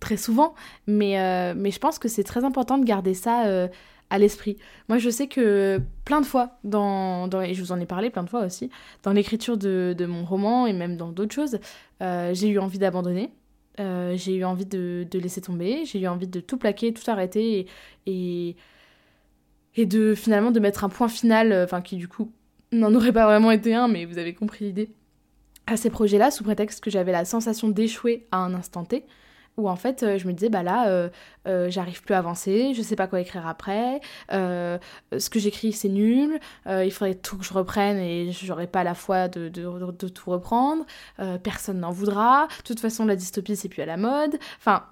très 0.00 0.16
souvent, 0.16 0.54
mais, 0.86 1.54
mais 1.54 1.70
je 1.70 1.78
pense 1.78 1.98
que 1.98 2.08
c'est 2.08 2.24
très 2.24 2.44
important 2.44 2.78
de 2.78 2.84
garder 2.84 3.14
ça 3.14 3.68
à 4.10 4.18
l'esprit. 4.18 4.56
Moi, 4.88 4.98
je 4.98 5.10
sais 5.10 5.26
que 5.26 5.80
plein 6.04 6.20
de 6.20 6.26
fois, 6.26 6.58
dans, 6.64 7.28
et 7.42 7.54
je 7.54 7.62
vous 7.62 7.72
en 7.72 7.80
ai 7.80 7.86
parlé 7.86 8.10
plein 8.10 8.22
de 8.22 8.28
fois 8.28 8.44
aussi, 8.44 8.70
dans 9.02 9.12
l'écriture 9.12 9.56
de, 9.56 10.06
mon 10.06 10.24
roman 10.24 10.66
et 10.66 10.72
même 10.72 10.96
dans 10.96 11.10
d'autres 11.10 11.34
choses, 11.34 11.58
euh, 12.02 12.32
j'ai 12.34 12.48
eu 12.48 12.58
envie 12.58 12.78
d'abandonner. 12.78 13.32
Euh, 13.78 14.16
j'ai 14.16 14.36
eu 14.36 14.44
envie 14.44 14.64
de, 14.64 15.06
laisser 15.12 15.40
tomber, 15.40 15.84
j'ai 15.84 16.00
eu 16.00 16.06
envie 16.06 16.28
de 16.28 16.40
tout 16.40 16.56
plaquer, 16.56 16.94
tout 16.94 17.08
arrêter 17.10 17.68
et, 18.06 18.56
et, 19.76 19.86
de 19.86 20.14
finalement 20.14 20.50
de 20.50 20.60
mettre 20.60 20.84
un 20.84 20.88
point 20.88 21.08
final, 21.08 21.52
euh, 21.52 21.64
enfin 21.64 21.82
qui 21.82 21.96
du 21.96 22.08
coup 22.08 22.32
n'en 22.72 22.94
aurait 22.94 23.12
pas 23.12 23.26
vraiment 23.26 23.50
été 23.50 23.74
un, 23.74 23.86
mais 23.86 24.06
vous 24.06 24.16
avez 24.16 24.34
compris 24.34 24.64
l'idée, 24.64 24.90
à 25.66 25.76
ces 25.76 25.90
projets-là 25.90 26.30
sous 26.30 26.42
prétexte 26.42 26.82
que 26.82 26.90
j'avais 26.90 27.12
la 27.12 27.26
sensation 27.26 27.68
d'échouer 27.68 28.26
à 28.32 28.38
un 28.38 28.54
instant 28.54 28.84
T 28.84 29.04
où 29.56 29.68
en 29.68 29.76
fait 29.76 30.02
euh, 30.02 30.18
je 30.18 30.26
me 30.26 30.32
disais 30.32 30.48
bah 30.48 30.62
là 30.62 30.88
euh, 30.88 31.08
euh, 31.46 31.70
j'arrive 31.70 32.02
plus 32.02 32.14
à 32.14 32.18
avancer, 32.18 32.74
je 32.74 32.82
sais 32.82 32.96
pas 32.96 33.06
quoi 33.06 33.20
écrire 33.20 33.46
après, 33.46 34.00
ce 34.30 35.30
que 35.30 35.38
j'écris 35.38 35.72
c'est 35.72 35.88
nul, 35.88 36.38
il 36.66 36.90
faudrait 36.90 37.14
tout 37.14 37.38
que 37.38 37.44
je 37.44 37.52
reprenne 37.52 37.98
et 37.98 38.32
j'aurais 38.32 38.66
pas 38.66 38.84
la 38.84 38.94
foi 38.94 39.28
de, 39.28 39.48
de, 39.48 40.08
tout 40.08 40.30
reprendre, 40.30 40.84
personne 41.42 41.80
n'en 41.80 41.90
voudra, 41.90 42.48
de 42.58 42.62
toute 42.64 42.80
façon 42.80 43.06
la 43.06 43.16
dystopie 43.16 43.56
c'est 43.56 43.68
plus 43.68 43.82
à 43.82 43.86
la 43.86 43.96
mode, 43.96 44.38
enfin 44.58 44.84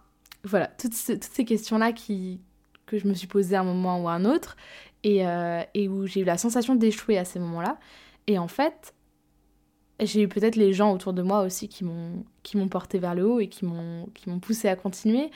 voilà, 0.45 0.67
toutes, 0.67 0.93
toutes 1.07 1.25
ces 1.25 1.45
questions-là 1.45 1.93
qui, 1.93 2.41
que 2.87 2.99
je 2.99 3.07
me 3.07 3.15
suis 3.15 3.27
posées 3.27 3.57
à 3.57 3.61
un 3.61 3.65
moment 3.65 4.03
ou 4.03 4.09
à 4.09 4.13
un 4.13 4.25
autre 4.25 4.57
et, 5.03 5.25
et 5.75 5.89
où 5.89 6.07
j'ai 6.07 6.21
eu 6.21 6.25
la 6.25 6.39
sensation 6.39 6.75
d'échouer 6.75 7.19
à 7.19 7.25
ces 7.25 7.39
moments-là. 7.39 7.79
Et 8.27 8.39
en 8.39 8.49
fait, 8.49 8.95
j'ai 10.01 10.23
eu 10.23 10.29
peut-être 10.29 10.57
les 10.57 10.73
gens 10.73 10.93
autour 10.93 11.13
de 11.13 11.23
moi 11.23 11.43
aussi 11.43 11.69
qui 11.69 11.85
m'ont 11.85 12.25
qui 12.43 12.57
m'ont 12.57 12.69
porté 12.69 12.99
vers 12.99 13.15
le 13.15 13.25
haut 13.27 13.41
et 13.41 13.49
qui 13.49 13.65
m'ont 13.65 14.07
qui 14.15 14.29
m'ont 14.29 14.41
poussé 14.41 14.69
à 14.69 14.77
continuer. 14.77 15.31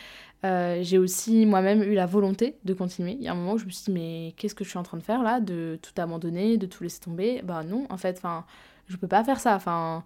Euh, 0.44 0.80
j'ai 0.82 0.98
aussi 0.98 1.46
moi-même 1.46 1.82
eu 1.82 1.94
la 1.94 2.06
volonté 2.06 2.56
de 2.64 2.74
continuer. 2.74 3.12
Il 3.12 3.22
y 3.22 3.28
a 3.28 3.32
un 3.32 3.34
moment 3.34 3.54
où 3.54 3.58
je 3.58 3.66
me 3.66 3.70
suis 3.70 3.84
dit 3.86 3.92
mais 3.92 4.34
qu'est-ce 4.36 4.54
que 4.54 4.64
je 4.64 4.70
suis 4.70 4.78
en 4.78 4.82
train 4.82 4.98
de 4.98 5.02
faire 5.02 5.22
là, 5.22 5.40
de 5.40 5.78
tout 5.82 5.92
abandonner, 6.00 6.56
de 6.58 6.66
tout 6.66 6.82
laisser 6.82 7.00
tomber? 7.00 7.42
Bah 7.42 7.62
non, 7.64 7.86
en 7.90 7.96
fait, 7.96 8.16
enfin, 8.18 8.44
je 8.88 8.96
peux 8.96 9.08
pas 9.08 9.24
faire 9.24 9.40
ça. 9.40 9.54
Enfin, 9.54 10.04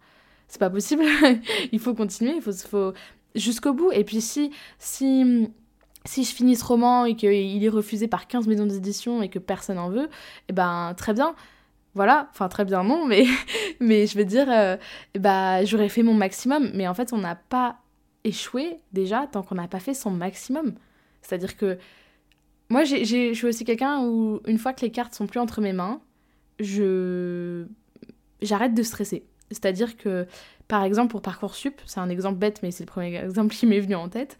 c'est 0.49 0.61
pas 0.61 0.71
possible. 0.71 1.05
il 1.73 1.79
faut 1.81 1.95
continuer, 1.95 2.35
il 2.37 2.43
faut 2.43 2.53
faut 2.53 2.93
jusqu'au 3.35 3.73
bout. 3.73 3.91
Et 3.93 4.05
puis 4.05 4.21
si 4.21 4.51
si 4.79 5.49
si 6.05 6.25
je 6.25 6.35
finis 6.35 6.57
ce 6.57 6.65
roman 6.65 7.05
et 7.07 7.15
qu'il 7.15 7.65
est 7.65 7.69
refusé 7.69 8.09
par 8.09 8.27
15 8.27 8.47
maisons 8.49 8.67
d'édition 8.67 9.23
et 9.23 9.29
que 9.29 9.39
personne 9.39 9.79
en 9.79 9.89
veut, 9.89 10.09
eh 10.49 10.53
ben 10.53 10.95
très 10.97 11.15
bien 11.15 11.35
voilà, 11.95 12.29
enfin 12.31 12.49
très 12.49 12.65
bien 12.65 12.85
non, 12.85 13.07
mais, 13.07 13.25
mais 13.81 14.07
je 14.07 14.17
veux 14.17 14.25
dire, 14.25 14.47
euh, 14.51 14.77
bah 15.19 15.65
j'aurais 15.65 15.89
fait 15.89 16.03
mon 16.03 16.15
maximum, 16.15 16.71
mais 16.75 16.89
en 16.89 16.95
fait 16.95 17.13
on 17.13 17.19
n'a 17.19 17.37
pas 17.37 17.79
échoué 18.25 18.77
déjà 18.93 19.27
tant 19.27 19.43
qu'on 19.43 19.57
n'a 19.57 19.69
pas 19.69 19.81
fait 19.81 19.95
son 19.95 20.11
maximum. 20.11 20.75
C'est-à-dire 21.23 21.57
que 21.57 21.79
moi 22.71 22.85
je 22.85 23.05
suis 23.35 23.47
aussi 23.47 23.65
quelqu'un 23.65 24.05
où 24.05 24.41
une 24.47 24.59
fois 24.59 24.73
que 24.73 24.81
les 24.83 24.91
cartes 24.91 25.15
sont 25.15 25.27
plus 25.27 25.41
entre 25.41 25.61
mes 25.61 25.73
mains, 25.73 26.01
je 26.61 27.67
j'arrête 28.41 28.75
de 28.75 28.83
stresser. 28.83 29.25
C'est-à-dire 29.51 29.97
que 29.97 30.27
par 30.69 30.85
exemple 30.85 31.11
pour 31.11 31.21
Parcoursup, 31.23 31.81
c'est 31.85 32.01
un 32.01 32.09
exemple 32.09 32.39
bête 32.39 32.61
mais 32.63 32.71
c'est 32.71 32.85
le 32.85 32.91
premier 32.91 33.17
exemple 33.17 33.55
qui 33.55 33.67
m'est 33.67 33.81
venu 33.81 33.97
en 33.97 34.09
tête, 34.09 34.39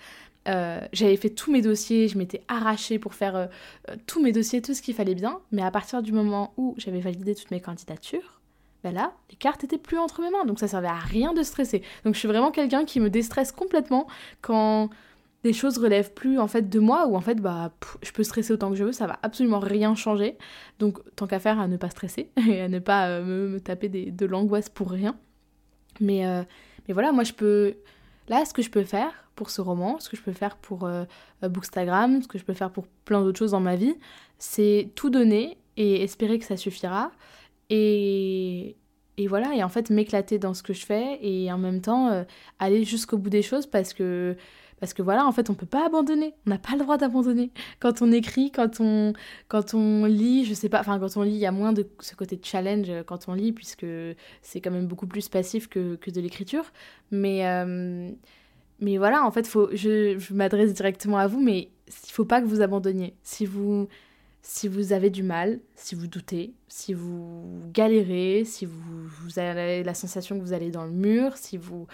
euh, 0.49 0.81
j'avais 0.93 1.17
fait 1.17 1.31
tous 1.31 1.53
mes 1.53 1.63
dossiers, 1.63 2.09
je 2.09 2.19
m'étais 2.19 2.43
arrachée 2.49 2.99
pour 2.99 3.15
faire 3.15 3.37
euh, 3.37 3.47
euh, 3.91 3.97
tous 4.07 4.21
mes 4.21 4.33
dossiers, 4.33 4.61
tout 4.61 4.75
ce 4.75 4.83
qu'il 4.83 4.95
fallait 4.95 5.15
bien, 5.15 5.41
mais 5.53 5.63
à 5.63 5.71
partir 5.71 6.03
du 6.03 6.13
moment 6.13 6.53
où 6.57 6.75
j'avais 6.79 7.01
validé 7.01 7.35
toutes 7.35 7.51
mes 7.51 7.61
candidatures, 7.61 8.41
ben 8.83 8.93
là, 8.93 9.13
les 9.31 9.37
cartes 9.37 9.63
étaient 9.63 9.79
plus 9.79 9.99
entre 9.99 10.21
mes 10.21 10.31
mains, 10.31 10.45
donc 10.45 10.59
ça 10.59 10.67
servait 10.67 10.89
à 10.89 10.99
rien 10.99 11.33
de 11.33 11.43
stresser. 11.45 11.83
Donc 12.05 12.15
je 12.15 12.19
suis 12.19 12.27
vraiment 12.27 12.51
quelqu'un 12.51 12.85
qui 12.85 12.99
me 12.99 13.11
déstresse 13.11 13.53
complètement 13.53 14.09
quand 14.41 14.91
les 15.45 15.53
choses 15.53 15.79
relèvent 15.79 16.13
plus 16.13 16.41
en 16.41 16.49
fait 16.49 16.69
de 16.69 16.81
moi 16.81 17.07
ou 17.07 17.17
en 17.17 17.21
fait 17.21 17.41
bah 17.41 17.73
je 18.01 18.13
peux 18.13 18.23
stresser 18.23 18.53
autant 18.53 18.71
que 18.71 18.77
je 18.77 18.85
veux, 18.85 18.93
ça 18.93 19.07
va 19.07 19.21
absolument 19.23 19.61
rien 19.61 19.95
changer. 19.95 20.37
Donc 20.81 20.99
tant 21.15 21.29
qu'à 21.29 21.39
faire 21.39 21.61
à 21.61 21.69
ne 21.69 21.77
pas 21.77 21.91
stresser 21.91 22.31
et 22.49 22.61
à 22.63 22.69
ne 22.69 22.81
pas 22.81 23.21
me, 23.21 23.61
taper 23.61 23.89
de 23.89 24.27
l'angoisse 24.27 24.69
pour 24.69 24.91
rien. 24.91 25.17
Mais 26.01 26.25
mais 26.89 26.95
voilà, 26.95 27.13
moi 27.13 27.23
je 27.23 27.33
peux 27.33 27.75
là 28.29 28.45
ce 28.45 28.53
que 28.53 28.63
je 28.63 28.71
peux 28.71 28.85
faire 28.85 29.13
pour 29.35 29.51
ce 29.51 29.61
roman, 29.61 29.99
ce 30.01 30.09
que 30.09 30.17
je 30.17 30.23
peux 30.23 30.33
faire 30.33 30.57
pour 30.57 30.85
euh, 30.85 31.05
euh, 31.43 31.49
Bookstagram, 31.49 32.23
ce 32.23 32.29
que 32.29 32.39
je 32.39 32.45
peux 32.45 32.53
faire 32.53 32.71
pour 32.71 32.87
plein 33.05 33.23
d'autres 33.23 33.39
choses 33.39 33.53
dans 33.53 33.61
ma 33.61 33.77
vie, 33.77 33.95
c'est 34.39 34.91
tout 34.95 35.11
donner 35.11 35.57
et 35.77 36.03
espérer 36.03 36.39
que 36.39 36.45
ça 36.45 36.57
suffira. 36.57 37.13
Et, 37.71 38.77
et 39.17 39.27
voilà, 39.27 39.55
et 39.55 39.63
en 39.63 39.69
fait 39.69 39.91
m'éclater 39.91 40.39
dans 40.39 40.55
ce 40.55 40.63
que 40.63 40.73
je 40.73 40.85
fais 40.85 41.19
et 41.23 41.51
en 41.53 41.59
même 41.59 41.81
temps 41.81 42.09
euh, 42.09 42.25
aller 42.59 42.85
jusqu'au 42.85 43.19
bout 43.19 43.31
des 43.31 43.43
choses 43.43 43.67
parce 43.67 43.95
que 43.95 44.37
parce 44.83 44.95
que 44.95 45.03
voilà, 45.03 45.25
en 45.29 45.31
fait, 45.31 45.49
on 45.49 45.55
peut 45.55 45.65
pas 45.65 45.87
abandonner. 45.87 46.35
On 46.45 46.51
n'a 46.51 46.59
pas 46.59 46.73
le 46.73 46.81
droit 46.81 46.99
d'abandonner. 46.99 47.53
Quand 47.79 48.03
on 48.03 48.11
écrit, 48.11 48.51
quand 48.51 48.81
on, 48.81 49.13
quand 49.47 49.75
on 49.75 50.07
lit, 50.07 50.45
je 50.45 50.55
sais 50.55 50.69
pas, 50.69 50.81
enfin, 50.81 50.99
quand 50.99 51.17
on 51.17 51.23
lit, 51.23 51.31
il 51.31 51.39
y 51.39 51.47
a 51.47 51.53
moins 51.53 51.73
de 51.73 51.87
ce 52.01 52.17
côté 52.17 52.35
de 52.35 52.45
challenge 52.45 52.91
quand 53.07 53.29
on 53.29 53.35
lit, 53.35 53.53
puisque 53.53 53.87
c'est 54.43 54.61
quand 54.61 54.73
même 54.73 54.89
beaucoup 54.89 55.07
plus 55.07 55.29
passif 55.29 55.69
que, 55.69 55.95
que 55.95 56.11
de 56.11 56.21
l'écriture. 56.21 56.65
Mais, 57.13 57.45
mais 58.81 58.99
voilà, 58.99 59.25
en 59.25 59.31
fait, 59.31 59.47
faut, 59.47 59.69
je, 59.73 60.19
m'adresse 60.35 60.75
directement 60.75 61.19
à 61.19 61.29
vous, 61.29 61.41
mais 61.41 61.71
il 61.87 62.11
faut 62.11 62.25
pas 62.25 62.41
que 62.41 62.47
vous 62.47 62.61
abandonniez. 62.61 63.15
Si 63.23 63.47
vous, 63.47 63.87
si 64.43 64.67
vous 64.67 64.93
avez 64.93 65.11
du 65.11 65.23
mal, 65.23 65.61
si 65.77 65.95
vous 65.95 66.09
doutez, 66.09 66.55
si 66.67 66.93
vous 66.93 67.63
galérez, 67.73 68.43
si 68.45 68.67
vous, 68.67 69.07
vous 69.07 69.39
avez 69.39 69.85
la 69.85 69.95
sensation 69.95 70.41
que 70.41 70.45
vous 70.45 70.55
allez 70.55 70.73
dans 70.73 70.87
le 70.87 70.91
mur, 70.91 71.37
si 71.37 71.57
vous, 71.57 71.87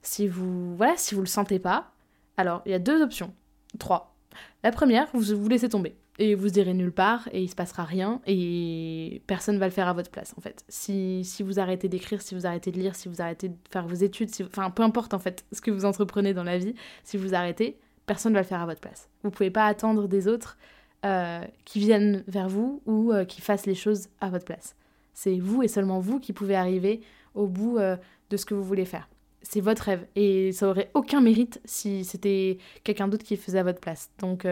si 0.00 0.26
vous, 0.26 0.74
voilà, 0.76 0.96
si 0.96 1.14
vous 1.14 1.20
le 1.20 1.26
sentez 1.26 1.58
pas, 1.58 1.93
alors 2.36 2.62
il 2.66 2.72
y 2.72 2.74
a 2.74 2.78
deux 2.78 3.02
options, 3.02 3.32
trois. 3.78 4.14
La 4.62 4.72
première, 4.72 5.08
vous 5.14 5.36
vous 5.36 5.48
laissez 5.48 5.68
tomber 5.68 5.96
et 6.18 6.34
vous 6.34 6.58
irez 6.58 6.74
nulle 6.74 6.92
part 6.92 7.28
et 7.32 7.42
il 7.42 7.48
se 7.48 7.54
passera 7.54 7.84
rien 7.84 8.20
et 8.26 9.22
personne 9.26 9.58
va 9.58 9.66
le 9.66 9.72
faire 9.72 9.88
à 9.88 9.92
votre 9.92 10.10
place 10.10 10.34
en 10.38 10.40
fait. 10.40 10.64
Si, 10.68 11.24
si 11.24 11.42
vous 11.42 11.58
arrêtez 11.58 11.88
d'écrire, 11.88 12.22
si 12.22 12.34
vous 12.34 12.46
arrêtez 12.46 12.70
de 12.70 12.78
lire, 12.78 12.94
si 12.94 13.08
vous 13.08 13.20
arrêtez 13.20 13.48
de 13.48 13.56
faire 13.70 13.86
vos 13.86 13.94
études, 13.94 14.30
enfin 14.46 14.70
peu 14.70 14.82
importe 14.82 15.14
en 15.14 15.18
fait 15.18 15.44
ce 15.52 15.60
que 15.60 15.70
vous 15.70 15.84
entreprenez 15.84 16.34
dans 16.34 16.44
la 16.44 16.58
vie, 16.58 16.74
si 17.02 17.16
vous 17.16 17.34
arrêtez, 17.34 17.78
personne 18.06 18.32
ne 18.32 18.38
va 18.38 18.42
le 18.42 18.46
faire 18.46 18.60
à 18.60 18.66
votre 18.66 18.80
place. 18.80 19.08
Vous 19.22 19.30
pouvez 19.30 19.50
pas 19.50 19.66
attendre 19.66 20.08
des 20.08 20.28
autres 20.28 20.56
euh, 21.04 21.42
qui 21.64 21.80
viennent 21.80 22.24
vers 22.28 22.48
vous 22.48 22.82
ou 22.86 23.12
euh, 23.12 23.24
qui 23.24 23.40
fassent 23.40 23.66
les 23.66 23.74
choses 23.74 24.08
à 24.20 24.30
votre 24.30 24.44
place. 24.44 24.76
C'est 25.12 25.38
vous 25.38 25.62
et 25.62 25.68
seulement 25.68 26.00
vous 26.00 26.18
qui 26.20 26.32
pouvez 26.32 26.56
arriver 26.56 27.00
au 27.34 27.46
bout 27.46 27.78
euh, 27.78 27.96
de 28.30 28.36
ce 28.36 28.46
que 28.46 28.54
vous 28.54 28.64
voulez 28.64 28.84
faire. 28.84 29.08
C'est 29.46 29.60
votre 29.60 29.82
rêve 29.84 30.06
et 30.16 30.50
ça 30.52 30.68
aurait 30.68 30.90
aucun 30.94 31.20
mérite 31.20 31.60
si 31.64 32.04
c'était 32.04 32.58
quelqu'un 32.82 33.06
d'autre 33.06 33.24
qui 33.24 33.36
faisait 33.36 33.58
à 33.58 33.62
votre 33.62 33.78
place. 33.78 34.10
Donc 34.18 34.46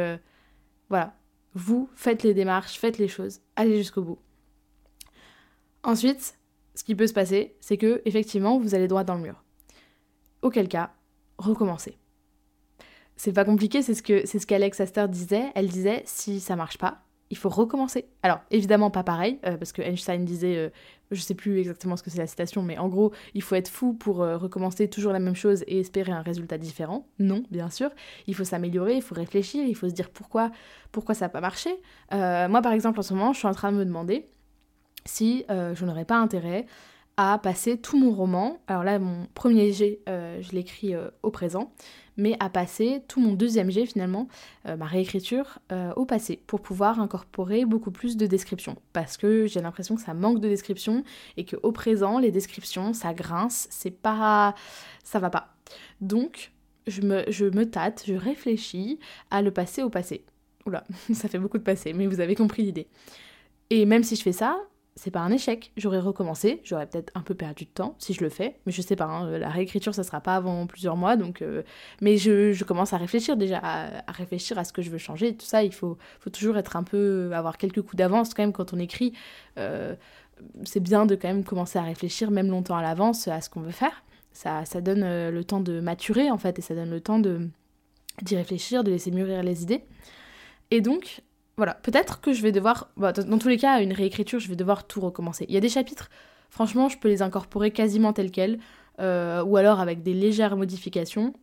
voilà, 0.90 1.16
vous 1.54 1.88
faites 1.96 2.22
les 2.22 2.34
démarches, 2.34 2.78
faites 2.78 2.99
les 2.99 3.08
choses, 3.08 3.40
allez 3.56 3.78
jusqu'au 3.78 4.02
bout. 4.02 4.18
Ensuite, 5.82 6.38
ce 6.75 6.84
qui 6.84 6.94
peut 6.94 7.06
se 7.06 7.14
passer, 7.14 7.56
c'est 7.61 7.78
que 7.78 8.02
effectivement, 8.04 8.58
vous 8.58 8.75
allez 8.75 8.87
droit 8.87 9.02
dans 9.02 9.14
le 9.14 9.22
mur. 9.22 9.42
Auquel 10.42 10.68
cas, 10.68 10.92
recommencez. 11.38 11.96
C'est 13.16 13.32
pas 13.32 13.44
compliqué, 13.44 13.82
c'est 13.82 13.94
ce 13.94 14.02
que 14.02 14.26
c'est 14.26 14.38
ce 14.38 14.46
qu'Alex 14.46 14.80
Astor 14.80 15.08
disait. 15.08 15.52
Elle 15.54 15.68
disait 15.68 16.02
si 16.04 16.38
ça 16.38 16.54
marche 16.54 16.78
pas, 16.78 17.02
il 17.32 17.38
faut 17.38 17.48
recommencer. 17.48 18.04
Alors, 18.22 18.40
évidemment, 18.50 18.90
pas 18.90 19.02
pareil, 19.02 19.38
euh, 19.46 19.56
parce 19.56 19.72
que 19.72 19.80
Einstein 19.80 20.22
disait, 20.22 20.54
euh, 20.58 20.68
je 21.10 21.20
sais 21.22 21.34
plus 21.34 21.60
exactement 21.60 21.96
ce 21.96 22.02
que 22.02 22.10
c'est 22.10 22.18
la 22.18 22.26
citation, 22.26 22.62
mais 22.62 22.76
en 22.76 22.88
gros, 22.88 23.10
il 23.32 23.40
faut 23.40 23.54
être 23.54 23.70
fou 23.70 23.94
pour 23.94 24.20
euh, 24.20 24.36
recommencer 24.36 24.86
toujours 24.86 25.14
la 25.14 25.18
même 25.18 25.34
chose 25.34 25.64
et 25.66 25.80
espérer 25.80 26.12
un 26.12 26.20
résultat 26.20 26.58
différent. 26.58 27.06
Non, 27.18 27.42
bien 27.50 27.70
sûr. 27.70 27.88
Il 28.26 28.34
faut 28.34 28.44
s'améliorer, 28.44 28.96
il 28.96 29.02
faut 29.02 29.14
réfléchir, 29.14 29.64
il 29.66 29.74
faut 29.74 29.88
se 29.88 29.94
dire 29.94 30.10
pourquoi, 30.10 30.50
pourquoi 30.92 31.14
ça 31.14 31.24
n'a 31.24 31.28
pas 31.30 31.40
marché. 31.40 31.70
moi, 32.10 32.60
par 32.60 32.72
exemple, 32.72 33.00
en 33.00 33.02
ce 33.02 33.14
moment, 33.14 33.32
je 33.32 33.38
suis 33.38 33.48
en 33.48 33.54
train 33.54 33.72
de 33.72 33.78
me 33.78 33.86
demander 33.86 34.26
si 35.06 35.46
je 35.48 35.84
n'aurais 35.86 36.04
pas 36.04 36.18
intérêt 36.18 36.66
à 37.16 37.38
passer 37.38 37.78
tout 37.78 37.99
mon 37.99 38.12
roman, 38.12 38.59
alors 38.66 38.85
là 38.85 38.99
mon 38.99 39.26
premier 39.35 39.73
jet 39.73 40.00
je 40.07 40.52
l'écris 40.52 40.95
au 41.23 41.31
présent, 41.31 41.73
mais 42.16 42.37
à 42.40 42.50
passer 42.50 43.02
tout 43.09 43.21
mon 43.21 43.33
deuxième 43.33 43.71
jet 43.71 43.87
finalement, 43.87 44.28
euh, 44.66 44.76
ma 44.76 44.87
réécriture, 44.87 45.59
euh, 45.71 45.92
au 45.95 46.04
passé, 46.04 46.40
pour 46.47 46.61
pouvoir 46.61 47.00
incorporer 47.00 47.64
beaucoup 47.64 47.90
plus 47.90 48.16
de 48.16 48.26
descriptions. 48.26 48.76
Parce 48.92 49.16
que 49.16 49.47
j'ai 49.47 49.61
l'impression 49.61 49.97
que 49.97 50.02
ça 50.02 50.14
manque 50.14 50.40
de 50.40 50.49
descriptions 50.49 51.04
et 51.37 51.45
qu'au 51.45 51.73
présent, 51.73 52.19
les 52.19 52.31
descriptions, 52.31 52.92
ça 52.92 53.14
grince, 53.14 53.66
c'est 53.71 53.90
pas. 53.90 54.54
ça 55.04 55.19
va 55.19 55.31
pas. 55.31 55.54
Donc, 56.00 56.52
je 56.87 57.02
me, 57.02 57.25
je 57.28 57.47
me 57.47 57.71
tâte, 57.71 58.04
je 58.07 58.14
réfléchis 58.14 58.99
à 59.31 59.42
le 59.42 59.50
passer 59.50 59.83
au 59.83 59.90
passé. 59.90 60.25
Oula, 60.66 60.85
ça 61.12 61.28
fait 61.28 61.38
beaucoup 61.38 61.59
de 61.59 61.62
passé, 61.62 61.92
mais 61.92 62.07
vous 62.07 62.21
avez 62.21 62.35
compris 62.35 62.62
l'idée. 62.62 62.88
Et 63.71 63.87
même 63.87 64.02
si 64.02 64.16
je 64.16 64.23
fais 64.23 64.33
ça, 64.33 64.59
c'est 64.94 65.11
pas 65.11 65.20
un 65.20 65.30
échec. 65.30 65.72
J'aurais 65.76 65.99
recommencé, 66.00 66.61
j'aurais 66.64 66.87
peut-être 66.87 67.12
un 67.14 67.22
peu 67.22 67.34
perdu 67.34 67.64
de 67.64 67.70
temps 67.70 67.96
si 67.99 68.12
je 68.12 68.22
le 68.22 68.28
fais, 68.28 68.56
mais 68.66 68.72
je 68.72 68.82
sais 68.82 68.96
pas, 68.96 69.06
hein, 69.06 69.38
la 69.38 69.49
réécriture 69.49 69.94
ça 69.94 70.04
sera 70.04 70.20
pas 70.20 70.37
avant 70.37 70.66
plusieurs 70.66 70.96
mois, 70.96 71.16
donc. 71.16 71.42
Euh, 71.42 71.62
mais 72.00 72.16
je, 72.18 72.62
commence 72.64 72.92
à 72.92 72.99
réfléchir 72.99 73.37
déjà, 73.37 73.58
à, 73.62 74.12
réfléchir 74.12 74.58
à 74.58 74.64
ce 74.64 74.72
que 74.72 74.82
je 74.82 74.90
veux 74.90 74.99
changer, 74.99 75.34
tout 75.34 75.46
ça, 75.46 75.64
il 75.64 75.72
faut, 75.72 75.96
faut 76.20 76.30
toujours 76.30 76.58
être 76.58 76.76
un 76.76 76.82
peu. 76.82 77.30
avoir 77.32 77.56
quelques 77.56 77.82
coups 77.82 77.96
d'avance 77.96 78.34
quand 78.34 78.42
même 78.42 78.52
quand 78.52 78.72
on 78.75 78.78
écrit. 78.78 79.12
Euh, 79.58 79.94
c'est 80.64 80.80
bien 80.80 81.06
de 81.06 81.14
quand 81.14 81.28
même 81.28 81.44
commencer 81.44 81.78
à 81.78 81.82
réfléchir, 81.82 82.30
même 82.30 82.49
longtemps 82.49 82.76
à 82.76 82.82
l'avance, 82.82 83.28
à 83.28 83.40
ce 83.40 83.49
qu'on 83.49 83.61
veut 83.61 83.70
faire. 83.70 84.02
Ça, 84.32 84.64
ça 84.64 84.80
donne 84.80 85.02
euh, 85.04 85.30
le 85.30 85.44
temps 85.44 85.61
de 85.61 85.80
maturer 85.80 86.30
en 86.30 86.38
fait, 86.38 86.58
et 86.58 86.62
ça 86.62 86.75
donne 86.75 86.90
le 86.90 87.00
temps 87.00 87.18
de 87.18 87.49
d'y 88.20 88.37
réfléchir, 88.37 88.84
de 88.84 88.90
laisser 88.90 89.11
mûrir 89.11 89.42
les 89.42 89.62
idées. 89.62 89.84
Et 90.70 90.82
donc, 90.82 91.22
voilà, 91.56 91.75
peut-être 91.75 92.21
que 92.21 92.32
je 92.32 92.42
vais 92.42 92.52
devoir, 92.52 92.90
bah, 92.97 93.12
dans 93.12 93.38
tous 93.38 93.49
les 93.49 93.59
cas, 93.59 93.82
une 93.82 93.92
réécriture, 93.92 94.40
je 94.40 94.49
vais 94.49 94.56
devoir 94.56 94.87
tout 94.87 95.00
recommencer. 95.00 95.44
Il 95.49 95.54
y 95.54 95.59
a 95.59 95.61
des 95.61 95.68
chapitres, 95.68 96.09
franchement, 96.49 96.88
je 96.88 96.99
peux 96.99 97.09
les 97.09 97.23
incorporer 97.23 97.71
quasiment 97.71 98.12
tels 98.12 98.30
quels, 98.30 98.59
euh, 99.00 99.42
ou 99.44 99.56
alors 99.56 99.80
avec 99.80 100.02
des 100.02 100.14
légères 100.14 100.56
modifications. 100.56 101.35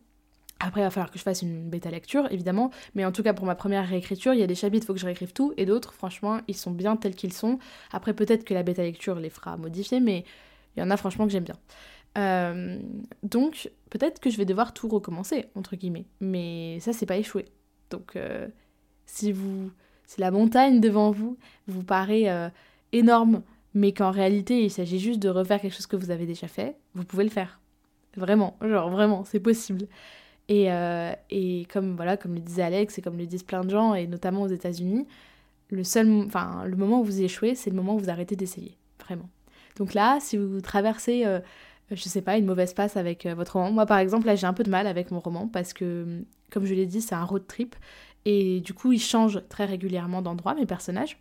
Après, 0.58 0.82
il 0.82 0.84
va 0.84 0.90
falloir 0.90 1.10
que 1.10 1.18
je 1.18 1.22
fasse 1.22 1.42
une 1.42 1.70
bêta 1.70 1.90
lecture, 1.90 2.30
évidemment, 2.30 2.70
mais 2.94 3.04
en 3.04 3.12
tout 3.12 3.22
cas, 3.22 3.32
pour 3.32 3.46
ma 3.46 3.54
première 3.54 3.88
réécriture, 3.88 4.34
il 4.34 4.40
y 4.40 4.42
a 4.42 4.46
des 4.46 4.54
chapitres, 4.54 4.84
il 4.84 4.86
faut 4.86 4.94
que 4.94 5.00
je 5.00 5.06
réécrive 5.06 5.32
tout, 5.32 5.54
et 5.56 5.64
d'autres, 5.64 5.94
franchement, 5.94 6.40
ils 6.48 6.56
sont 6.56 6.70
bien 6.70 6.96
tels 6.96 7.14
qu'ils 7.14 7.32
sont. 7.32 7.58
Après, 7.92 8.12
peut-être 8.12 8.44
que 8.44 8.52
la 8.52 8.62
bêta 8.62 8.82
lecture 8.82 9.14
les 9.14 9.30
fera 9.30 9.56
modifier, 9.56 10.00
mais 10.00 10.24
il 10.76 10.80
y 10.80 10.82
en 10.82 10.90
a, 10.90 10.96
franchement, 10.96 11.24
que 11.26 11.32
j'aime 11.32 11.44
bien. 11.44 11.56
Euh, 12.18 12.78
donc, 13.22 13.70
peut-être 13.88 14.20
que 14.20 14.28
je 14.28 14.36
vais 14.36 14.44
devoir 14.44 14.74
tout 14.74 14.88
recommencer, 14.88 15.46
entre 15.54 15.76
guillemets, 15.76 16.06
mais 16.20 16.78
ça, 16.80 16.92
c'est 16.92 17.06
pas 17.06 17.16
échoué. 17.16 17.46
Donc, 17.90 18.16
euh, 18.16 18.48
si 19.06 19.32
vous 19.32 19.70
si 20.10 20.20
la 20.20 20.32
montagne 20.32 20.80
devant 20.80 21.12
vous 21.12 21.36
vous 21.68 21.84
paraît 21.84 22.28
euh, 22.28 22.48
énorme, 22.90 23.42
mais 23.74 23.92
qu'en 23.92 24.10
réalité 24.10 24.64
il 24.64 24.70
s'agit 24.70 24.98
juste 24.98 25.20
de 25.20 25.28
refaire 25.28 25.60
quelque 25.60 25.74
chose 25.74 25.86
que 25.86 25.94
vous 25.94 26.10
avez 26.10 26.26
déjà 26.26 26.48
fait, 26.48 26.74
vous 26.96 27.04
pouvez 27.04 27.22
le 27.22 27.30
faire. 27.30 27.60
Vraiment, 28.16 28.56
genre 28.60 28.90
vraiment, 28.90 29.22
c'est 29.24 29.38
possible. 29.38 29.86
Et, 30.48 30.72
euh, 30.72 31.12
et, 31.30 31.64
comme 31.72 31.94
voilà, 31.94 32.16
comme 32.16 32.34
le 32.34 32.40
disait 32.40 32.62
Alex 32.62 32.98
et 32.98 33.02
comme 33.02 33.16
le 33.16 33.26
disent 33.26 33.44
plein 33.44 33.62
de 33.62 33.70
gens, 33.70 33.94
et 33.94 34.08
notamment 34.08 34.42
aux 34.42 34.48
États-Unis, 34.48 35.06
le 35.68 35.84
seul, 35.84 36.10
enfin 36.26 36.64
le 36.64 36.76
moment 36.76 37.02
où 37.02 37.04
vous 37.04 37.22
échouez, 37.22 37.54
c'est 37.54 37.70
le 37.70 37.76
moment 37.76 37.94
où 37.94 38.00
vous 38.00 38.10
arrêtez 38.10 38.34
d'essayer, 38.34 38.76
vraiment. 38.98 39.28
Donc 39.76 39.94
là, 39.94 40.18
si 40.20 40.36
vous 40.36 40.60
traversez, 40.60 41.24
euh, 41.24 41.38
je 41.92 42.02
sais 42.02 42.22
pas, 42.22 42.36
une 42.36 42.46
mauvaise 42.46 42.74
passe 42.74 42.96
avec 42.96 43.28
votre 43.28 43.52
roman, 43.52 43.70
moi 43.70 43.86
par 43.86 43.98
exemple 43.98 44.26
là 44.26 44.34
j'ai 44.34 44.48
un 44.48 44.54
peu 44.54 44.64
de 44.64 44.70
mal 44.70 44.88
avec 44.88 45.12
mon 45.12 45.20
roman 45.20 45.46
parce 45.46 45.72
que, 45.72 46.24
comme 46.50 46.64
je 46.64 46.74
l'ai 46.74 46.86
dit, 46.86 47.00
c'est 47.00 47.14
un 47.14 47.22
road 47.22 47.46
trip 47.46 47.76
et 48.24 48.60
du 48.60 48.74
coup, 48.74 48.92
ils 48.92 49.00
changent 49.00 49.42
très 49.48 49.64
régulièrement 49.64 50.22
d'endroit, 50.22 50.54
mes 50.54 50.66
personnages. 50.66 51.18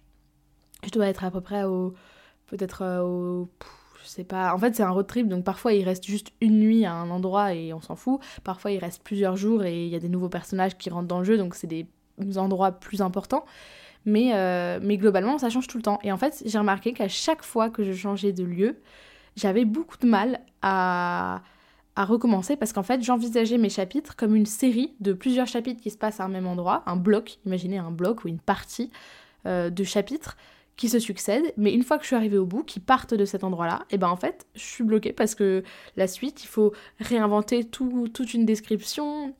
Je 0.83 0.89
dois 0.89 1.07
être 1.07 1.23
à 1.23 1.31
peu 1.31 1.41
près 1.41 1.63
au. 1.63 1.93
Peut-être 2.47 2.83
euh, 2.83 3.01
au. 3.01 3.49
Je 4.01 4.07
sais 4.07 4.23
pas. 4.23 4.53
En 4.53 4.57
fait, 4.57 4.75
c'est 4.75 4.83
un 4.83 4.89
road 4.89 5.07
trip, 5.07 5.27
donc 5.27 5.43
parfois 5.43 5.73
ils 5.73 5.83
restent 5.83 6.05
juste 6.05 6.31
une 6.41 6.59
nuit 6.59 6.85
à 6.85 6.93
un 6.93 7.09
endroit 7.09 7.53
et 7.53 7.73
on 7.73 7.81
s'en 7.81 7.95
fout. 7.95 8.21
Parfois 8.43 8.71
ils 8.71 8.79
restent 8.79 9.03
plusieurs 9.03 9.35
jours 9.35 9.65
et 9.65 9.85
il 9.85 9.89
y 9.89 9.95
a 9.95 9.99
des 9.99 10.09
nouveaux 10.09 10.29
personnages 10.29 10.77
qui 10.77 10.89
rentrent 10.89 11.07
dans 11.07 11.19
le 11.19 11.25
jeu, 11.25 11.37
donc 11.37 11.53
c'est 11.53 11.67
des 11.67 11.87
endroits 12.37 12.71
plus 12.71 13.01
importants. 13.01 13.45
Mais, 14.05 14.33
euh, 14.33 14.79
mais 14.81 14.97
globalement, 14.97 15.37
ça 15.37 15.49
change 15.49 15.67
tout 15.67 15.77
le 15.77 15.83
temps. 15.83 15.99
Et 16.03 16.11
en 16.11 16.17
fait, 16.17 16.41
j'ai 16.45 16.57
remarqué 16.57 16.93
qu'à 16.93 17.09
chaque 17.09 17.43
fois 17.43 17.69
que 17.69 17.83
je 17.83 17.91
changeais 17.91 18.31
de 18.31 18.43
lieu, 18.43 18.79
j'avais 19.35 19.65
beaucoup 19.65 19.97
de 19.97 20.07
mal 20.07 20.39
à 20.61 21.41
à 21.95 22.05
recommencer 22.05 22.55
parce 22.55 22.73
qu'en 22.73 22.83
fait 22.83 23.01
j'envisageais 23.03 23.57
mes 23.57 23.69
chapitres 23.69 24.15
comme 24.15 24.35
une 24.35 24.45
série 24.45 24.93
de 24.99 25.13
plusieurs 25.13 25.47
chapitres 25.47 25.81
qui 25.81 25.89
se 25.89 25.97
passent 25.97 26.19
à 26.19 26.25
un 26.25 26.29
même 26.29 26.47
endroit, 26.47 26.83
un 26.85 26.95
bloc, 26.95 27.39
imaginez 27.45 27.77
un 27.77 27.91
bloc 27.91 28.23
ou 28.23 28.27
une 28.27 28.39
partie 28.39 28.91
euh, 29.45 29.69
de 29.69 29.83
chapitres 29.83 30.37
qui 30.79 30.87
se 30.87 30.99
succèdent, 30.99 31.53
mais 31.57 31.73
une 31.73 31.83
fois 31.83 31.97
que 31.97 32.03
je 32.03 32.07
suis 32.07 32.15
arrivée 32.15 32.37
au 32.37 32.45
bout, 32.45 32.63
qui 32.63 32.79
partent 32.79 33.13
de 33.13 33.25
cet 33.25 33.43
endroit-là, 33.43 33.83
et 33.89 33.97
ben 33.97 34.07
en 34.07 34.15
fait 34.15 34.47
je 34.55 34.63
suis 34.63 34.83
bloquée 34.85 35.11
parce 35.11 35.35
que 35.35 35.61
la 35.97 36.07
suite, 36.07 36.41
il 36.43 36.47
faut 36.47 36.71
réinventer 37.01 37.65
tout, 37.65 38.07
toute 38.13 38.33
une 38.33 38.45
description, 38.45 39.35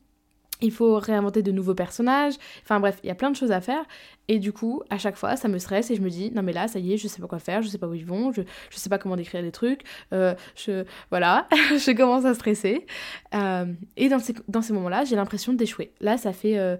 il 0.60 0.72
faut 0.72 0.98
réinventer 0.98 1.42
de 1.42 1.52
nouveaux 1.52 1.74
personnages, 1.74 2.34
enfin 2.62 2.80
bref, 2.80 2.98
il 3.02 3.06
y 3.06 3.10
a 3.10 3.14
plein 3.14 3.30
de 3.30 3.36
choses 3.36 3.52
à 3.52 3.60
faire, 3.60 3.84
et 4.28 4.38
du 4.38 4.52
coup, 4.52 4.82
à 4.90 4.98
chaque 4.98 5.16
fois, 5.16 5.36
ça 5.36 5.48
me 5.48 5.58
stresse 5.58 5.90
et 5.90 5.96
je 5.96 6.02
me 6.02 6.08
dis, 6.08 6.30
non 6.30 6.42
mais 6.42 6.52
là, 6.52 6.68
ça 6.68 6.78
y 6.78 6.92
est, 6.92 6.96
je 6.96 7.08
sais 7.08 7.20
pas 7.20 7.26
quoi 7.26 7.38
faire, 7.38 7.62
je 7.62 7.68
sais 7.68 7.78
pas 7.78 7.88
où 7.88 7.94
ils 7.94 8.06
vont, 8.06 8.32
je, 8.32 8.42
je 8.70 8.76
sais 8.78 8.88
pas 8.88 8.98
comment 8.98 9.16
décrire 9.16 9.42
des 9.42 9.52
trucs, 9.52 9.82
euh, 10.12 10.34
je, 10.54 10.84
voilà, 11.10 11.48
je 11.52 11.96
commence 11.96 12.24
à 12.24 12.34
stresser. 12.34 12.86
Euh, 13.34 13.66
et 13.96 14.08
dans 14.08 14.18
ces, 14.18 14.34
dans 14.48 14.62
ces 14.62 14.72
moments-là, 14.72 15.04
j'ai 15.04 15.16
l'impression 15.16 15.52
d'échouer. 15.52 15.92
Là, 16.00 16.16
ça 16.16 16.32
fait, 16.32 16.58
euh, 16.58 16.76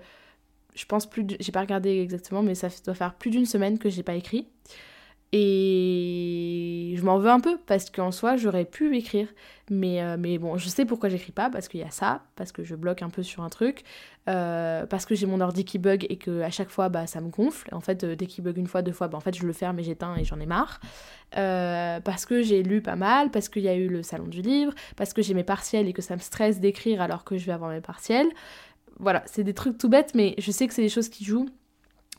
je 0.74 0.84
pense 0.84 1.08
plus, 1.08 1.26
j'ai 1.40 1.52
pas 1.52 1.60
regardé 1.60 2.00
exactement, 2.00 2.42
mais 2.42 2.54
ça 2.54 2.68
doit 2.84 2.94
faire 2.94 3.14
plus 3.14 3.30
d'une 3.30 3.46
semaine 3.46 3.78
que 3.78 3.88
j'ai 3.88 4.02
pas 4.02 4.14
écrit. 4.14 4.46
Et 5.32 6.94
je 6.96 7.04
m'en 7.04 7.18
veux 7.18 7.30
un 7.30 7.38
peu 7.38 7.56
parce 7.66 7.88
qu'en 7.88 8.10
soi 8.10 8.36
j'aurais 8.36 8.64
pu 8.64 8.96
écrire. 8.96 9.28
Mais, 9.70 10.02
euh, 10.02 10.16
mais 10.18 10.38
bon, 10.38 10.56
je 10.58 10.68
sais 10.68 10.84
pourquoi 10.84 11.08
j'écris 11.08 11.30
pas, 11.30 11.48
parce 11.48 11.68
qu'il 11.68 11.78
y 11.78 11.84
a 11.84 11.90
ça, 11.92 12.24
parce 12.34 12.50
que 12.50 12.64
je 12.64 12.74
bloque 12.74 13.02
un 13.02 13.08
peu 13.10 13.22
sur 13.22 13.44
un 13.44 13.48
truc, 13.48 13.84
euh, 14.28 14.84
parce 14.86 15.06
que 15.06 15.14
j'ai 15.14 15.26
mon 15.26 15.40
ordi 15.40 15.64
qui 15.64 15.78
bug 15.78 16.04
et 16.08 16.16
que 16.16 16.40
à 16.40 16.50
chaque 16.50 16.70
fois 16.70 16.88
bah, 16.88 17.06
ça 17.06 17.20
me 17.20 17.28
gonfle. 17.28 17.72
En 17.72 17.80
fait, 17.80 18.02
euh, 18.02 18.16
dès 18.16 18.26
qu'il 18.26 18.42
bug 18.42 18.58
une 18.58 18.66
fois, 18.66 18.82
deux 18.82 18.90
fois, 18.90 19.06
bah, 19.06 19.16
en 19.16 19.20
fait 19.20 19.36
je 19.36 19.46
le 19.46 19.52
ferme 19.52 19.78
et 19.78 19.84
j'éteins 19.84 20.16
et 20.16 20.24
j'en 20.24 20.40
ai 20.40 20.46
marre. 20.46 20.80
parce 21.30 22.26
que 22.26 22.42
j'ai 22.42 22.64
lu 22.64 22.82
pas 22.82 22.96
mal, 22.96 23.30
parce 23.30 23.48
qu'il 23.48 23.62
y 23.62 23.68
a 23.68 23.74
eu 23.76 23.86
le 23.88 24.02
salon 24.02 24.26
du 24.26 24.42
livre, 24.42 24.74
parce 24.96 25.12
que 25.12 25.22
j'ai 25.22 25.34
mes 25.34 25.44
partiels 25.44 25.86
et 25.88 25.92
que 25.92 26.02
ça 26.02 26.16
me 26.16 26.20
stresse 26.20 26.58
d'écrire 26.58 27.00
alors 27.00 27.22
que 27.22 27.38
je 27.38 27.46
vais 27.46 27.52
avoir 27.52 27.70
mes 27.70 27.80
partiels. 27.80 28.28
Voilà, 28.98 29.22
c'est 29.26 29.44
des 29.44 29.54
trucs 29.54 29.78
tout 29.78 29.88
bêtes, 29.88 30.12
mais 30.16 30.34
je 30.38 30.50
sais 30.50 30.66
que 30.66 30.74
c'est 30.74 30.82
des 30.82 30.88
choses 30.88 31.08
qui 31.08 31.24
jouent 31.24 31.48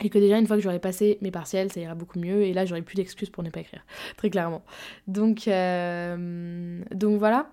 et 0.01 0.09
que 0.09 0.17
déjà 0.17 0.37
une 0.37 0.47
fois 0.47 0.57
que 0.57 0.63
j'aurai 0.63 0.79
passé 0.79 1.17
mes 1.21 1.31
partiels 1.31 1.71
ça 1.71 1.79
ira 1.79 1.95
beaucoup 1.95 2.19
mieux. 2.19 2.43
Et 2.43 2.53
là 2.53 2.65
j'aurai 2.65 2.81
plus 2.81 2.95
d'excuses 2.95 3.29
pour 3.29 3.43
ne 3.43 3.49
pas 3.49 3.61
écrire. 3.61 3.85
Très 4.17 4.29
clairement. 4.29 4.63
Donc 5.07 5.47
euh, 5.47 6.81
donc 6.93 7.19
voilà. 7.19 7.51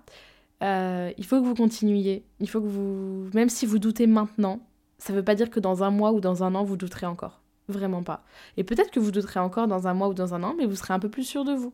Euh, 0.61 1.11
il 1.17 1.25
faut 1.25 1.39
que 1.39 1.45
vous 1.45 1.55
continuiez. 1.55 2.25
Il 2.39 2.49
faut 2.49 2.61
que 2.61 2.67
vous 2.67 3.29
même 3.33 3.49
si 3.49 3.65
vous 3.65 3.79
doutez 3.79 4.07
maintenant 4.07 4.59
ça 4.97 5.13
veut 5.13 5.23
pas 5.23 5.35
dire 5.35 5.49
que 5.49 5.61
dans 5.61 5.83
un 5.83 5.91
mois 5.91 6.11
ou 6.11 6.19
dans 6.19 6.43
un 6.43 6.55
an 6.55 6.63
vous 6.63 6.77
douterez 6.77 7.05
encore. 7.05 7.41
Vraiment 7.67 8.01
pas. 8.03 8.25
Et 8.57 8.63
peut-être 8.63 8.91
que 8.91 8.99
vous 8.99 9.11
douterez 9.11 9.39
encore 9.39 9.67
dans 9.67 9.87
un 9.87 9.93
mois 9.93 10.09
ou 10.09 10.13
dans 10.13 10.33
un 10.33 10.43
an 10.43 10.55
mais 10.57 10.65
vous 10.65 10.75
serez 10.75 10.93
un 10.93 10.99
peu 10.99 11.09
plus 11.09 11.23
sûr 11.23 11.45
de 11.45 11.53
vous. 11.53 11.73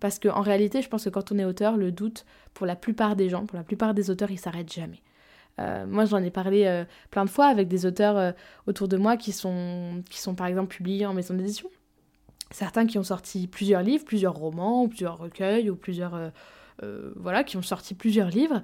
Parce 0.00 0.18
qu'en 0.18 0.40
réalité 0.40 0.82
je 0.82 0.88
pense 0.88 1.04
que 1.04 1.10
quand 1.10 1.32
on 1.32 1.38
est 1.38 1.44
auteur 1.44 1.76
le 1.76 1.92
doute 1.92 2.24
pour 2.54 2.66
la 2.66 2.76
plupart 2.76 3.14
des 3.14 3.28
gens 3.28 3.46
pour 3.46 3.56
la 3.56 3.64
plupart 3.64 3.94
des 3.94 4.10
auteurs 4.10 4.30
il 4.30 4.38
s'arrête 4.38 4.72
jamais 4.72 5.02
euh, 5.60 5.86
moi, 5.86 6.04
j'en 6.04 6.22
ai 6.22 6.30
parlé 6.30 6.64
euh, 6.66 6.84
plein 7.10 7.24
de 7.24 7.30
fois 7.30 7.46
avec 7.46 7.68
des 7.68 7.86
auteurs 7.86 8.16
euh, 8.16 8.32
autour 8.66 8.88
de 8.88 8.96
moi 8.96 9.16
qui 9.16 9.32
sont, 9.32 10.02
qui 10.10 10.20
sont 10.20 10.34
par 10.34 10.46
exemple 10.46 10.74
publiés 10.74 11.06
en 11.06 11.14
maison 11.14 11.34
d'édition. 11.34 11.68
Certains 12.50 12.86
qui 12.86 12.98
ont 12.98 13.04
sorti 13.04 13.46
plusieurs 13.46 13.82
livres, 13.82 14.04
plusieurs 14.04 14.34
romans, 14.34 14.88
plusieurs 14.88 15.18
recueils, 15.18 15.70
ou 15.70 15.76
plusieurs. 15.76 16.32
voilà, 17.16 17.42
qui 17.44 17.56
ont 17.56 17.62
sorti 17.62 17.94
plusieurs 17.94 18.28
livres 18.28 18.62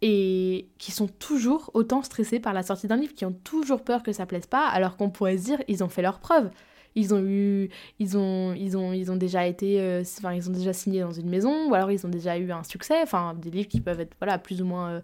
et 0.00 0.68
qui 0.78 0.90
sont 0.92 1.06
toujours 1.06 1.70
autant 1.74 2.02
stressés 2.02 2.40
par 2.40 2.52
la 2.52 2.62
sortie 2.62 2.88
d'un 2.88 2.96
livre, 2.96 3.14
qui 3.14 3.24
ont 3.24 3.32
toujours 3.32 3.82
peur 3.82 4.02
que 4.02 4.12
ça 4.12 4.26
plaise 4.26 4.46
pas, 4.46 4.68
alors 4.68 4.96
qu'on 4.96 5.10
pourrait 5.10 5.38
se 5.38 5.44
dire 5.44 5.62
ils 5.68 5.82
ont 5.82 5.88
fait 5.88 6.02
leur 6.02 6.18
preuve. 6.20 6.50
Ils 6.94 7.14
ont 7.14 7.24
eu, 7.24 7.70
ils 7.98 8.18
ont, 8.18 8.52
ils 8.52 8.76
ont, 8.76 8.92
ils 8.92 9.10
ont 9.10 9.16
déjà 9.16 9.46
été, 9.46 10.02
enfin 10.18 10.34
ils 10.34 10.48
ont 10.48 10.52
déjà 10.52 10.72
signé 10.72 11.00
dans 11.00 11.12
une 11.12 11.28
maison, 11.28 11.68
ou 11.68 11.74
alors 11.74 11.90
ils 11.90 12.06
ont 12.06 12.10
déjà 12.10 12.36
eu 12.36 12.52
un 12.52 12.62
succès, 12.62 13.00
enfin 13.02 13.34
des 13.34 13.50
livres 13.50 13.68
qui 13.68 13.80
peuvent 13.80 14.00
être 14.00 14.14
voilà 14.20 14.38
plus 14.38 14.60
ou 14.60 14.66
moins 14.66 15.02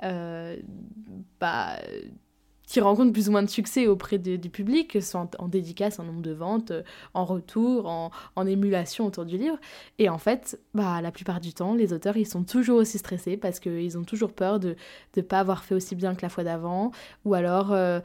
bah, 0.00 1.76
qui 2.70 2.80
rencontrent 2.80 3.12
plus 3.12 3.28
ou 3.28 3.32
moins 3.32 3.42
de 3.42 3.50
succès 3.50 3.88
auprès 3.88 4.16
du 4.18 4.48
public, 4.48 5.02
soit 5.02 5.28
en, 5.40 5.48
dédicace, 5.48 5.98
en 5.98 6.04
nombre 6.04 6.22
de 6.22 6.30
ventes, 6.30 6.70
euh, 6.70 6.82
en 7.14 7.24
retour, 7.24 7.88
en, 7.88 8.12
en, 8.36 8.46
émulation 8.46 9.06
autour 9.06 9.24
du 9.24 9.36
livre. 9.38 9.58
Et 9.98 10.08
en 10.08 10.18
fait, 10.18 10.60
bah, 10.72 11.00
la 11.02 11.10
plupart 11.10 11.40
du 11.40 11.52
temps, 11.52 11.74
les 11.74 11.92
auteurs, 11.92 12.16
ils 12.16 12.28
sont 12.28 12.44
toujours 12.44 12.78
aussi 12.78 12.98
stressés 12.98 13.36
parce 13.36 13.58
qu'ils 13.58 13.98
ont 13.98 14.04
toujours 14.04 14.32
peur 14.32 14.60
de 14.60 14.76
ne 15.16 15.22
pas 15.22 15.40
avoir 15.40 15.64
fait 15.64 15.74
aussi 15.74 15.96
bien 15.96 16.14
que 16.14 16.22
la 16.22 16.28
fois 16.28 16.44
d'avant, 16.44 16.92
ou 17.24 17.34
alors 17.34 17.72
euh, 17.72 18.00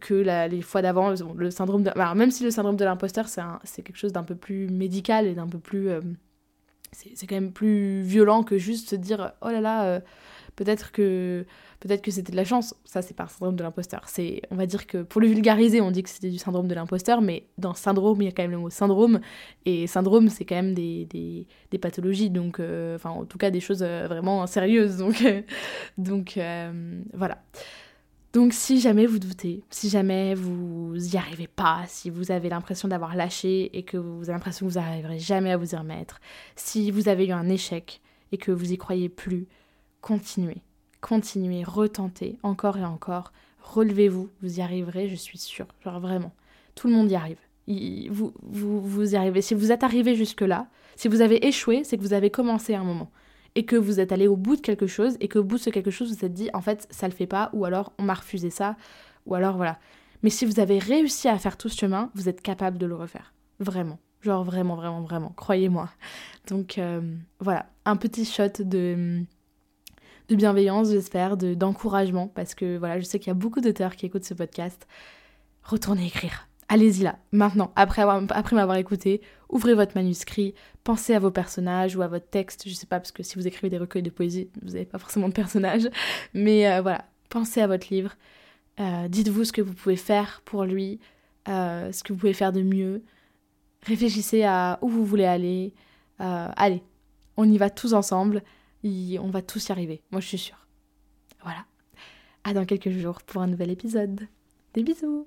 que 0.00 0.14
les 0.14 0.62
fois 0.62 0.82
d'avant, 0.82 1.14
le 1.36 1.50
syndrome 1.52 1.84
de... 1.84 1.90
Alors, 1.90 2.16
même 2.16 2.32
si 2.32 2.42
le 2.42 2.50
syndrome 2.50 2.76
de 2.76 2.84
l'imposteur, 2.84 3.28
c'est 3.28 3.82
quelque 3.82 3.98
chose 3.98 4.12
d'un 4.12 4.24
peu 4.24 4.34
plus 4.34 4.66
médical 4.66 5.28
et 5.28 5.34
d'un 5.34 5.46
peu 5.46 5.60
plus... 5.60 5.90
c'est 6.90 7.28
quand 7.28 7.36
même 7.36 7.52
plus 7.52 8.02
violent 8.02 8.42
que 8.42 8.58
juste 8.58 8.90
se 8.90 8.96
dire, 8.96 9.32
oh 9.42 9.48
là 9.48 9.60
là 9.60 10.02
Peut-être 10.56 10.92
que 10.92 11.44
peut-être 11.80 12.02
que 12.02 12.10
c'était 12.10 12.30
de 12.30 12.36
la 12.36 12.44
chance. 12.44 12.74
Ça, 12.84 13.02
c'est 13.02 13.14
pas 13.14 13.24
un 13.24 13.28
syndrome 13.28 13.56
de 13.56 13.62
l'imposteur. 13.62 14.02
C'est, 14.06 14.42
on 14.50 14.56
va 14.56 14.66
dire 14.66 14.86
que 14.86 15.02
pour 15.02 15.20
le 15.20 15.26
vulgariser, 15.26 15.80
on 15.80 15.90
dit 15.90 16.02
que 16.02 16.10
c'était 16.10 16.30
du 16.30 16.38
syndrome 16.38 16.68
de 16.68 16.74
l'imposteur, 16.74 17.20
mais 17.20 17.46
dans 17.58 17.74
syndrome, 17.74 18.22
il 18.22 18.26
y 18.26 18.28
a 18.28 18.32
quand 18.32 18.42
même 18.42 18.52
le 18.52 18.58
mot 18.58 18.70
syndrome. 18.70 19.20
Et 19.64 19.86
syndrome, 19.86 20.28
c'est 20.28 20.44
quand 20.44 20.54
même 20.54 20.74
des, 20.74 21.06
des, 21.06 21.78
pathologies, 21.78 22.30
donc, 22.30 22.60
euh, 22.60 22.94
enfin, 22.94 23.10
en 23.10 23.24
tout 23.24 23.38
cas, 23.38 23.50
des 23.50 23.60
choses 23.60 23.82
euh, 23.82 24.06
vraiment 24.06 24.46
sérieuses. 24.46 24.98
Donc, 24.98 25.24
donc 25.98 26.38
voilà. 27.14 27.38
Donc 28.32 28.54
si 28.54 28.80
jamais 28.80 29.04
vous 29.04 29.18
doutez, 29.18 29.62
si 29.68 29.90
jamais 29.90 30.34
vous 30.34 30.94
y 30.96 31.18
arrivez 31.18 31.48
pas, 31.48 31.82
si 31.86 32.08
vous 32.08 32.30
avez 32.30 32.48
l'impression 32.48 32.88
d'avoir 32.88 33.14
lâché 33.14 33.76
et 33.76 33.82
que 33.82 33.98
vous 33.98 34.22
avez 34.22 34.32
l'impression 34.32 34.66
que 34.66 34.72
vous 34.72 34.80
n'arriverez 34.80 35.18
jamais 35.18 35.52
à 35.52 35.58
vous 35.58 35.74
y 35.74 35.76
remettre, 35.76 36.18
si 36.56 36.90
vous 36.90 37.08
avez 37.10 37.26
eu 37.26 37.32
un 37.32 37.50
échec 37.50 38.00
et 38.32 38.38
que 38.38 38.50
vous 38.50 38.72
y 38.72 38.78
croyez 38.78 39.10
plus, 39.10 39.48
continuez, 40.02 40.58
continuez, 41.00 41.64
retentez 41.64 42.36
encore 42.42 42.76
et 42.76 42.84
encore, 42.84 43.32
relevez-vous, 43.62 44.28
vous 44.42 44.58
y 44.58 44.60
arriverez, 44.60 45.08
je 45.08 45.14
suis 45.14 45.38
sûre, 45.38 45.68
genre 45.82 46.00
vraiment, 46.00 46.32
tout 46.74 46.88
le 46.88 46.94
monde 46.94 47.10
y 47.10 47.14
arrive. 47.14 47.38
vous, 48.10 48.34
vous, 48.42 48.82
vous 48.82 49.14
y 49.14 49.16
arrivez. 49.16 49.40
Si 49.40 49.54
vous 49.54 49.72
êtes 49.72 49.84
arrivé 49.84 50.14
jusque-là, 50.14 50.66
si 50.96 51.08
vous 51.08 51.22
avez 51.22 51.46
échoué, 51.46 51.84
c'est 51.84 51.96
que 51.96 52.02
vous 52.02 52.12
avez 52.12 52.28
commencé 52.28 52.74
à 52.74 52.80
un 52.80 52.84
moment 52.84 53.10
et 53.54 53.64
que 53.64 53.76
vous 53.76 54.00
êtes 54.00 54.12
allé 54.12 54.26
au 54.26 54.36
bout 54.36 54.56
de 54.56 54.60
quelque 54.60 54.86
chose 54.86 55.16
et 55.20 55.28
qu'au 55.28 55.44
bout 55.44 55.62
de 55.64 55.70
quelque 55.70 55.90
chose, 55.90 56.10
vous 56.10 56.16
vous 56.16 56.24
êtes 56.24 56.34
dit 56.34 56.50
en 56.54 56.60
fait 56.60 56.86
ça 56.90 57.06
le 57.06 57.14
fait 57.14 57.26
pas 57.26 57.50
ou 57.52 57.64
alors 57.64 57.92
on 57.98 58.02
m'a 58.02 58.14
refusé 58.14 58.50
ça 58.50 58.76
ou 59.26 59.34
alors 59.34 59.56
voilà. 59.56 59.78
Mais 60.22 60.30
si 60.30 60.44
vous 60.44 60.60
avez 60.60 60.78
réussi 60.78 61.28
à 61.28 61.38
faire 61.38 61.56
tout 61.56 61.68
ce 61.68 61.78
chemin, 61.78 62.10
vous 62.14 62.28
êtes 62.28 62.42
capable 62.42 62.78
de 62.78 62.86
le 62.86 62.94
refaire. 62.94 63.34
Vraiment. 63.58 63.98
Genre 64.22 64.44
vraiment, 64.44 64.76
vraiment, 64.76 65.00
vraiment. 65.00 65.32
Croyez-moi. 65.36 65.90
Donc 66.48 66.78
euh, 66.78 67.00
voilà, 67.40 67.66
un 67.84 67.96
petit 67.96 68.24
shot 68.24 68.62
de, 68.64 69.24
de 70.28 70.36
bienveillance, 70.36 70.90
j'espère, 70.90 71.36
d'encouragement, 71.36 72.28
parce 72.28 72.54
que 72.54 72.76
voilà, 72.78 72.98
je 72.98 73.04
sais 73.04 73.18
qu'il 73.18 73.28
y 73.28 73.30
a 73.30 73.34
beaucoup 73.34 73.60
d'auteurs 73.60 73.96
qui 73.96 74.06
écoutent 74.06 74.24
ce 74.24 74.34
podcast. 74.34 74.86
Retournez 75.62 76.06
écrire. 76.06 76.48
Allez-y 76.68 77.02
là, 77.02 77.18
maintenant, 77.32 77.70
après, 77.76 78.02
avoir, 78.02 78.22
après 78.30 78.56
m'avoir 78.56 78.78
écouté, 78.78 79.20
ouvrez 79.50 79.74
votre 79.74 79.94
manuscrit, 79.94 80.54
pensez 80.84 81.14
à 81.14 81.18
vos 81.18 81.30
personnages 81.30 81.96
ou 81.96 82.02
à 82.02 82.08
votre 82.08 82.28
texte, 82.28 82.66
je 82.66 82.72
sais 82.72 82.86
pas, 82.86 82.98
parce 82.98 83.12
que 83.12 83.22
si 83.22 83.36
vous 83.36 83.46
écrivez 83.46 83.68
des 83.68 83.76
recueils 83.76 84.02
de 84.02 84.10
poésie, 84.10 84.48
vous 84.62 84.72
n'avez 84.72 84.86
pas 84.86 84.98
forcément 84.98 85.28
de 85.28 85.34
personnages, 85.34 85.88
mais 86.32 86.70
euh, 86.70 86.80
voilà, 86.80 87.04
pensez 87.28 87.60
à 87.60 87.66
votre 87.66 87.88
livre, 87.90 88.14
euh, 88.80 89.06
dites-vous 89.08 89.44
ce 89.44 89.52
que 89.52 89.60
vous 89.60 89.74
pouvez 89.74 89.96
faire 89.96 90.40
pour 90.46 90.64
lui, 90.64 90.98
euh, 91.48 91.92
ce 91.92 92.02
que 92.02 92.14
vous 92.14 92.18
pouvez 92.18 92.32
faire 92.32 92.52
de 92.52 92.62
mieux, 92.62 93.02
réfléchissez 93.82 94.42
à 94.44 94.78
où 94.80 94.88
vous 94.88 95.04
voulez 95.04 95.26
aller, 95.26 95.74
allez, 96.18 96.82
on 97.36 97.50
y 97.50 97.58
va 97.58 97.68
tous 97.68 97.92
ensemble, 97.92 98.42
on 98.84 99.30
va 99.30 99.42
tous 99.42 99.68
y 99.68 99.72
arriver, 99.72 100.02
moi 100.10 100.20
je 100.20 100.26
suis 100.26 100.38
sûre. 100.38 100.66
Voilà. 101.42 101.64
À 102.44 102.54
dans 102.54 102.64
quelques 102.64 102.90
jours 102.90 103.22
pour 103.22 103.42
un 103.42 103.46
nouvel 103.46 103.70
épisode. 103.70 104.26
Des 104.74 104.82
bisous 104.82 105.26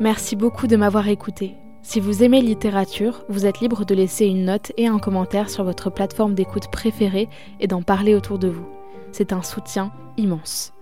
Merci 0.00 0.36
beaucoup 0.36 0.66
de 0.66 0.76
m'avoir 0.76 1.08
écouté. 1.08 1.54
Si 1.82 2.00
vous 2.00 2.22
aimez 2.22 2.42
littérature, 2.42 3.24
vous 3.28 3.46
êtes 3.46 3.60
libre 3.60 3.84
de 3.84 3.94
laisser 3.94 4.26
une 4.26 4.44
note 4.44 4.72
et 4.76 4.86
un 4.86 4.98
commentaire 4.98 5.48
sur 5.48 5.64
votre 5.64 5.90
plateforme 5.90 6.34
d'écoute 6.34 6.70
préférée 6.70 7.28
et 7.58 7.66
d'en 7.66 7.82
parler 7.82 8.14
autour 8.14 8.38
de 8.38 8.48
vous. 8.48 8.66
C'est 9.12 9.32
un 9.32 9.42
soutien 9.42 9.92
immense. 10.16 10.72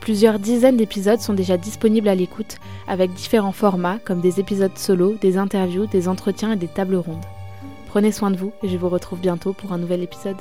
Plusieurs 0.00 0.38
dizaines 0.38 0.76
d'épisodes 0.76 1.20
sont 1.20 1.34
déjà 1.34 1.56
disponibles 1.56 2.08
à 2.08 2.14
l'écoute, 2.14 2.56
avec 2.86 3.12
différents 3.12 3.52
formats 3.52 3.98
comme 3.98 4.20
des 4.20 4.40
épisodes 4.40 4.76
solo, 4.76 5.14
des 5.20 5.36
interviews, 5.36 5.86
des 5.86 6.08
entretiens 6.08 6.52
et 6.52 6.56
des 6.56 6.68
tables 6.68 6.96
rondes. 6.96 7.24
Prenez 7.88 8.12
soin 8.12 8.30
de 8.30 8.36
vous 8.36 8.52
et 8.62 8.68
je 8.68 8.76
vous 8.76 8.90
retrouve 8.90 9.18
bientôt 9.18 9.54
pour 9.54 9.72
un 9.72 9.78
nouvel 9.78 10.02
épisode. 10.02 10.36